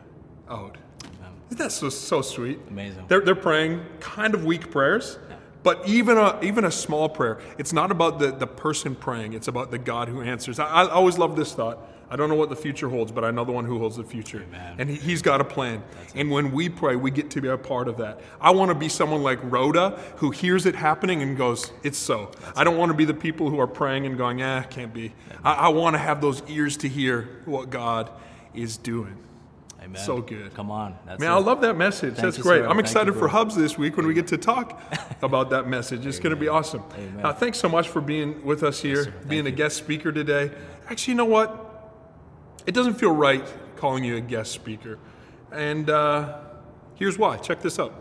out. 0.49 0.77
Isn't 1.49 1.65
that 1.65 1.71
so 1.71 1.89
so 1.89 2.23
sweet? 2.23 2.59
Amazing. 2.69 3.05
They're, 3.07 3.21
they're 3.21 3.35
praying 3.35 3.85
kind 3.99 4.33
of 4.33 4.43
weak 4.43 4.71
prayers. 4.71 5.19
But 5.63 5.87
even 5.87 6.17
a, 6.17 6.39
even 6.43 6.65
a 6.65 6.71
small 6.71 7.09
prayer, 7.09 7.39
it's 7.57 7.73
not 7.73 7.89
about 7.89 8.19
the, 8.19 8.31
the 8.31 8.47
person 8.47 8.95
praying, 8.95 9.33
it's 9.33 9.47
about 9.47 9.71
the 9.71 9.79
God 9.79 10.09
who 10.09 10.21
answers. 10.21 10.59
I, 10.59 10.65
I 10.65 10.89
always 10.89 11.17
love 11.17 11.35
this 11.35 11.53
thought. 11.53 11.79
I 12.09 12.15
don't 12.15 12.29
know 12.29 12.35
what 12.35 12.49
the 12.49 12.55
future 12.55 12.89
holds, 12.89 13.11
but 13.11 13.23
I 13.23 13.31
know 13.31 13.43
the 13.43 13.53
one 13.53 13.65
who 13.65 13.79
holds 13.79 13.95
the 13.95 14.03
future. 14.03 14.43
Amen. 14.43 14.75
And 14.77 14.89
he, 14.89 14.97
he's 14.97 15.23
got 15.23 15.41
a 15.41 15.43
plan. 15.43 15.81
And 16.13 16.29
when 16.29 16.51
we 16.51 16.69
pray, 16.69 16.95
we 16.95 17.09
get 17.09 17.31
to 17.31 17.41
be 17.41 17.47
a 17.47 17.57
part 17.57 17.87
of 17.87 17.97
that. 17.97 18.19
I 18.39 18.51
want 18.51 18.69
to 18.69 18.75
be 18.75 18.87
someone 18.87 19.23
like 19.23 19.39
Rhoda 19.41 19.99
who 20.17 20.29
hears 20.29 20.67
it 20.67 20.75
happening 20.75 21.23
and 21.23 21.35
goes, 21.35 21.71
It's 21.81 21.97
so. 21.97 22.29
I 22.55 22.63
don't 22.65 22.77
want 22.77 22.91
to 22.91 22.93
be 22.95 23.05
the 23.05 23.15
people 23.15 23.49
who 23.49 23.59
are 23.59 23.65
praying 23.65 24.05
and 24.05 24.15
going, 24.15 24.43
Ah, 24.43 24.61
can't 24.61 24.93
be. 24.93 25.13
I, 25.43 25.53
I 25.53 25.67
want 25.69 25.95
to 25.95 25.97
have 25.97 26.21
those 26.21 26.43
ears 26.47 26.77
to 26.77 26.87
hear 26.87 27.41
what 27.45 27.71
God 27.71 28.11
is 28.53 28.77
doing. 28.77 29.17
Amen. 29.83 30.01
So 30.01 30.21
good. 30.21 30.53
Come 30.53 30.71
on. 30.71 30.97
That's 31.05 31.19
Man, 31.19 31.31
it. 31.31 31.35
I 31.35 31.39
love 31.39 31.61
that 31.61 31.75
message. 31.75 32.15
That's 32.15 32.37
great. 32.37 32.59
sir. 32.59 32.63
I'm 32.63 32.77
Thank 32.77 32.81
excited 32.81 33.13
you, 33.13 33.19
for. 33.19 33.27
Hubs 33.27 33.55
this 33.55 33.77
week 33.77 33.97
when 33.97 34.07
we 34.07 34.13
get 34.13 34.27
to 34.27 34.37
talk 34.37 34.81
about 35.21 35.49
that 35.49 35.67
message. 35.67 36.05
It's 36.05 36.19
going 36.19 36.33
to 36.33 36.39
be 36.39 36.47
awesome. 36.47 36.83
Amen. 36.93 37.25
Uh, 37.25 37.33
thanks 37.33 37.57
so 37.57 37.67
much 37.67 37.89
for 37.89 37.99
being 37.99 38.43
with 38.45 38.63
us 38.63 38.81
here, 38.81 39.03
sir. 39.05 39.13
being 39.27 39.45
a 39.47 39.51
guest 39.51 39.75
speaker 39.77 40.11
today. 40.11 40.51
Actually, 40.89 41.11
you 41.13 41.17
know 41.17 41.25
what? 41.25 41.69
It 42.65 42.73
doesn't 42.73 42.93
feel 42.93 43.11
right 43.11 43.45
calling 43.75 44.05
you 44.05 44.15
a 44.15 44.21
guest 44.21 44.51
speaker. 44.53 44.99
And 45.51 45.89
uh, 45.89 46.39
here's 46.95 47.17
why. 47.17 47.37
Check 47.37 47.61
this 47.61 47.77
out. 47.77 47.93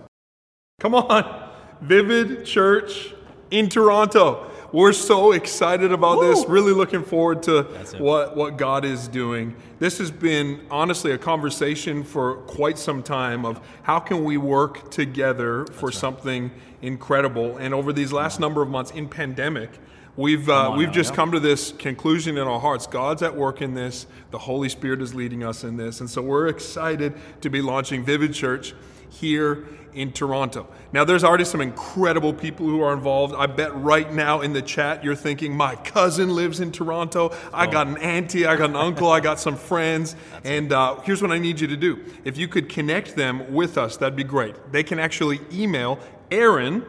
Come 0.79 0.95
on. 0.95 1.51
Vivid 1.81 2.45
Church 2.47 3.13
in 3.51 3.69
Toronto. 3.69 4.52
We're 4.73 4.95
so 4.95 5.33
excited 5.33 5.93
about 5.93 6.23
this. 6.23 6.47
Really 6.49 6.73
looking 6.73 7.05
forward 7.05 7.43
to 7.43 7.65
what, 7.99 8.35
what 8.35 8.57
God 8.57 8.87
is 8.87 9.07
doing. 9.07 9.55
This 9.79 9.99
has 9.99 10.11
been 10.11 10.67
honestly 10.71 11.13
a 11.13 11.19
conversation 11.19 12.03
for 12.03 12.37
quite 12.37 12.79
some 12.79 13.03
time 13.03 13.45
of 13.45 13.61
how 13.83 14.01
can 14.01 14.25
we 14.25 14.39
work 14.39 14.91
together 14.91 15.67
for 15.67 15.93
something 15.93 16.51
incredible. 16.81 17.59
And 17.59 17.75
over 17.75 17.93
these 17.93 18.15
last 18.15 18.41
number 18.41 18.63
of 18.63 18.71
months 18.71 18.93
in 18.93 19.11
pandemic, 19.11 19.71
we've 20.17 20.49
uh, 20.49 20.71
on 20.71 20.79
we've 20.79 20.89
now, 20.89 20.95
just 20.95 21.11
yeah. 21.11 21.17
come 21.17 21.33
to 21.33 21.41
this 21.41 21.73
conclusion 21.73 22.39
in 22.39 22.49
our 22.49 22.61
hearts. 22.61 22.87
God's 22.87 23.23
at 23.23 23.37
work 23.37 23.61
in 23.61 23.75
this. 23.75 24.07
The 24.31 24.39
Holy 24.39 24.71
Spirit 24.71 25.03
is 25.03 25.15
leading 25.15 25.45
us 25.45 25.65
in 25.65 25.77
this. 25.77 26.01
And 26.01 26.09
so 26.09 26.23
we're 26.23 26.49
excited 26.49 27.13
to 27.43 27.51
be 27.51 27.61
launching 27.61 28.07
Vivid 28.07 28.33
Church 28.33 28.75
here 29.13 29.65
in 29.93 30.11
Toronto. 30.11 30.67
Now, 30.93 31.05
there's 31.05 31.23
already 31.23 31.45
some 31.45 31.61
incredible 31.61 32.33
people 32.33 32.67
who 32.67 32.83
are 32.83 32.95
involved. 32.95 33.35
I 33.37 33.47
bet 33.47 33.75
right 33.77 34.11
now 34.13 34.41
in 34.41 34.53
the 34.53 34.63
chat 34.63 35.05
you're 35.05 35.15
thinking, 35.15 35.55
my 35.55 35.77
cousin 35.77 36.35
lives 36.35 36.61
in 36.61 36.73
Toronto. 36.73 37.35
I 37.53 37.67
got 37.67 37.87
an 37.87 37.99
auntie, 37.99 38.47
I 38.47 38.57
got 38.57 38.71
an 38.71 38.77
uncle, 38.77 39.11
I 39.11 39.21
got 39.21 39.39
some 39.39 39.57
friends. 39.57 40.17
and 40.45 40.73
uh, 40.73 41.01
here's 41.01 41.21
what 41.21 41.31
I 41.31 41.39
need 41.39 41.61
you 41.61 41.67
to 41.69 41.77
do 41.77 42.05
if 42.25 42.39
you 42.39 42.49
could 42.49 42.69
connect 42.69 43.17
them 43.17 43.53
with 43.53 43.77
us, 43.77 43.97
that'd 43.99 44.17
be 44.17 44.25
great. 44.25 44.73
They 44.73 44.83
can 44.83 44.99
actually 44.99 45.41
email 45.53 45.99
Aaron 46.31 46.85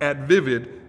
at 0.00 0.28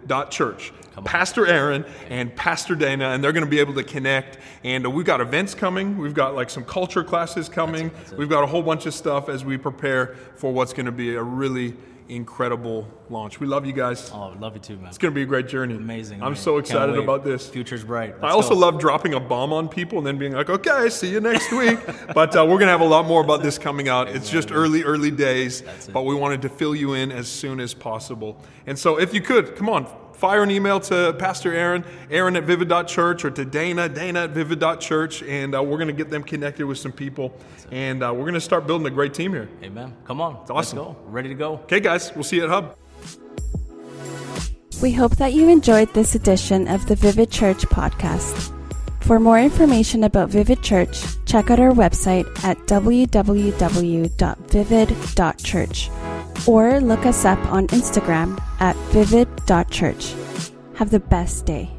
vivid.church. 0.08 0.74
Pastor 1.06 1.46
Aaron 1.46 1.86
and 2.10 2.36
Pastor 2.36 2.76
Dana, 2.76 3.10
and 3.10 3.24
they're 3.24 3.32
going 3.32 3.46
to 3.46 3.50
be 3.50 3.60
able 3.60 3.76
to 3.76 3.84
connect. 3.84 4.40
And 4.64 4.92
we've 4.94 5.06
got 5.06 5.22
events 5.22 5.54
coming. 5.54 5.98
We've 5.98 6.14
got 6.14 6.34
like 6.34 6.50
some 6.50 6.66
culture 6.66 7.04
classes 7.04 7.48
coming. 7.48 7.92
We've 8.18 8.30
got 8.30 8.44
a 8.44 8.48
whole 8.48 8.64
bunch 8.64 8.88
of 8.88 8.96
stuff 8.96 9.30
as 9.30 9.46
we 9.46 9.58
prepare 9.58 10.16
for 10.36 10.52
what's 10.52 10.74
going 10.74 10.88
to 10.88 10.92
be 10.92 11.14
a 11.14 11.22
really 11.22 11.76
incredible 12.10 12.88
launch. 13.10 13.40
We 13.40 13.48
love 13.48 13.66
you 13.66 13.74
guys. 13.74 14.10
Oh, 14.14 14.36
love 14.40 14.56
you 14.56 14.62
too, 14.62 14.78
man. 14.78 14.88
It's 14.88 14.98
going 14.98 15.14
to 15.14 15.16
be 15.16 15.24
a 15.24 15.26
great 15.26 15.48
journey. 15.48 15.76
Amazing. 15.76 16.22
I'm 16.22 16.28
amazing. 16.28 16.44
so 16.44 16.58
excited 16.58 16.98
about 16.98 17.24
this. 17.24 17.48
Future's 17.48 17.84
bright. 17.84 18.16
I 18.22 18.24
Let's 18.24 18.36
also 18.36 18.50
go. 18.50 18.60
love 18.60 18.80
dropping 18.80 19.14
a 19.14 19.20
bomb 19.20 19.54
on 19.54 19.70
people 19.70 19.98
and 19.98 20.08
then 20.08 20.18
being 20.18 20.34
like, 20.34 20.50
okay, 20.50 20.90
see 20.90 21.10
you 21.12 21.20
next 21.20 21.52
week. 21.52 21.80
but 22.14 22.36
uh, 22.36 22.44
we're 22.44 22.58
going 22.58 22.68
to 22.68 22.68
have 22.68 22.82
a 22.82 22.86
lot 22.86 23.06
more 23.06 23.22
about 23.22 23.44
this 23.44 23.58
coming 23.58 23.90
out. 23.90 24.10
It's 24.10 24.30
just 24.30 24.52
early, 24.52 24.84
early 24.84 25.12
days, 25.12 25.64
but 25.94 26.04
we 26.04 26.16
wanted 26.16 26.42
to 26.44 26.50
fill 26.50 26.76
you 26.76 26.94
in 26.94 27.12
as 27.12 27.28
soon 27.28 27.60
as 27.60 27.74
possible. 27.74 28.38
And 28.66 28.78
so 28.78 29.00
if 29.00 29.14
you 29.14 29.22
could, 29.22 29.56
come 29.56 29.70
on, 29.70 29.88
fire 30.18 30.44
an 30.44 30.52
email 30.52 30.80
to 30.82 31.16
Pastor 31.18 31.54
Aaron, 31.54 31.86
Aaron 32.10 32.36
at 32.36 32.44
vivid.church, 32.44 33.24
or 33.24 33.32
to 33.32 33.46
Dana, 33.46 33.88
Dana 33.88 34.24
at 34.24 34.32
vivid.church, 34.32 35.24
and 35.24 35.56
uh, 35.56 35.64
we're 35.64 35.78
going 35.78 35.88
to 35.88 35.94
get 35.94 36.10
them 36.10 36.24
connected 36.24 36.66
with 36.66 36.78
some 36.78 36.92
people. 36.92 37.34
And 37.72 38.04
uh, 38.04 38.12
we're 38.14 38.24
going 38.24 38.34
to 38.34 38.42
start 38.42 38.68
building 38.68 38.88
a 38.88 38.92
great 38.92 39.14
team 39.14 39.32
here. 39.34 39.50
Amen. 39.64 39.96
Come 40.06 40.20
on. 40.22 40.38
Let's 40.40 40.52
awesome. 40.52 40.80
go. 40.80 40.98
Ready 41.06 41.30
to 41.30 41.36
go. 41.36 41.54
Okay, 41.64 41.80
guys, 41.80 42.14
we'll 42.16 42.24
see 42.24 42.38
you 42.38 42.44
at 42.44 42.50
Hub. 42.50 42.76
We 44.82 44.92
hope 44.92 45.16
that 45.18 45.34
you 45.34 45.50
enjoyed 45.50 45.94
this 45.94 46.16
edition 46.16 46.68
of 46.68 46.88
the 46.88 46.96
Vivid 46.96 47.32
Church 47.32 47.66
podcast. 47.66 48.54
For 49.02 49.20
more 49.20 49.40
information 49.40 50.04
about 50.04 50.30
Vivid 50.30 50.62
Church, 50.62 51.02
check 51.26 51.50
out 51.50 51.60
our 51.60 51.72
website 51.72 52.28
at 52.44 52.58
www.vivid.church 52.68 53.08
or 56.46 56.82
look 56.82 57.06
us 57.06 57.26
up 57.26 57.40
on 57.52 57.68
Instagram 57.68 58.38
at 58.60 58.76
vivid.church. 58.92 60.14
Have 60.76 60.92
the 60.92 61.00
best 61.00 61.46
day. 61.46 61.77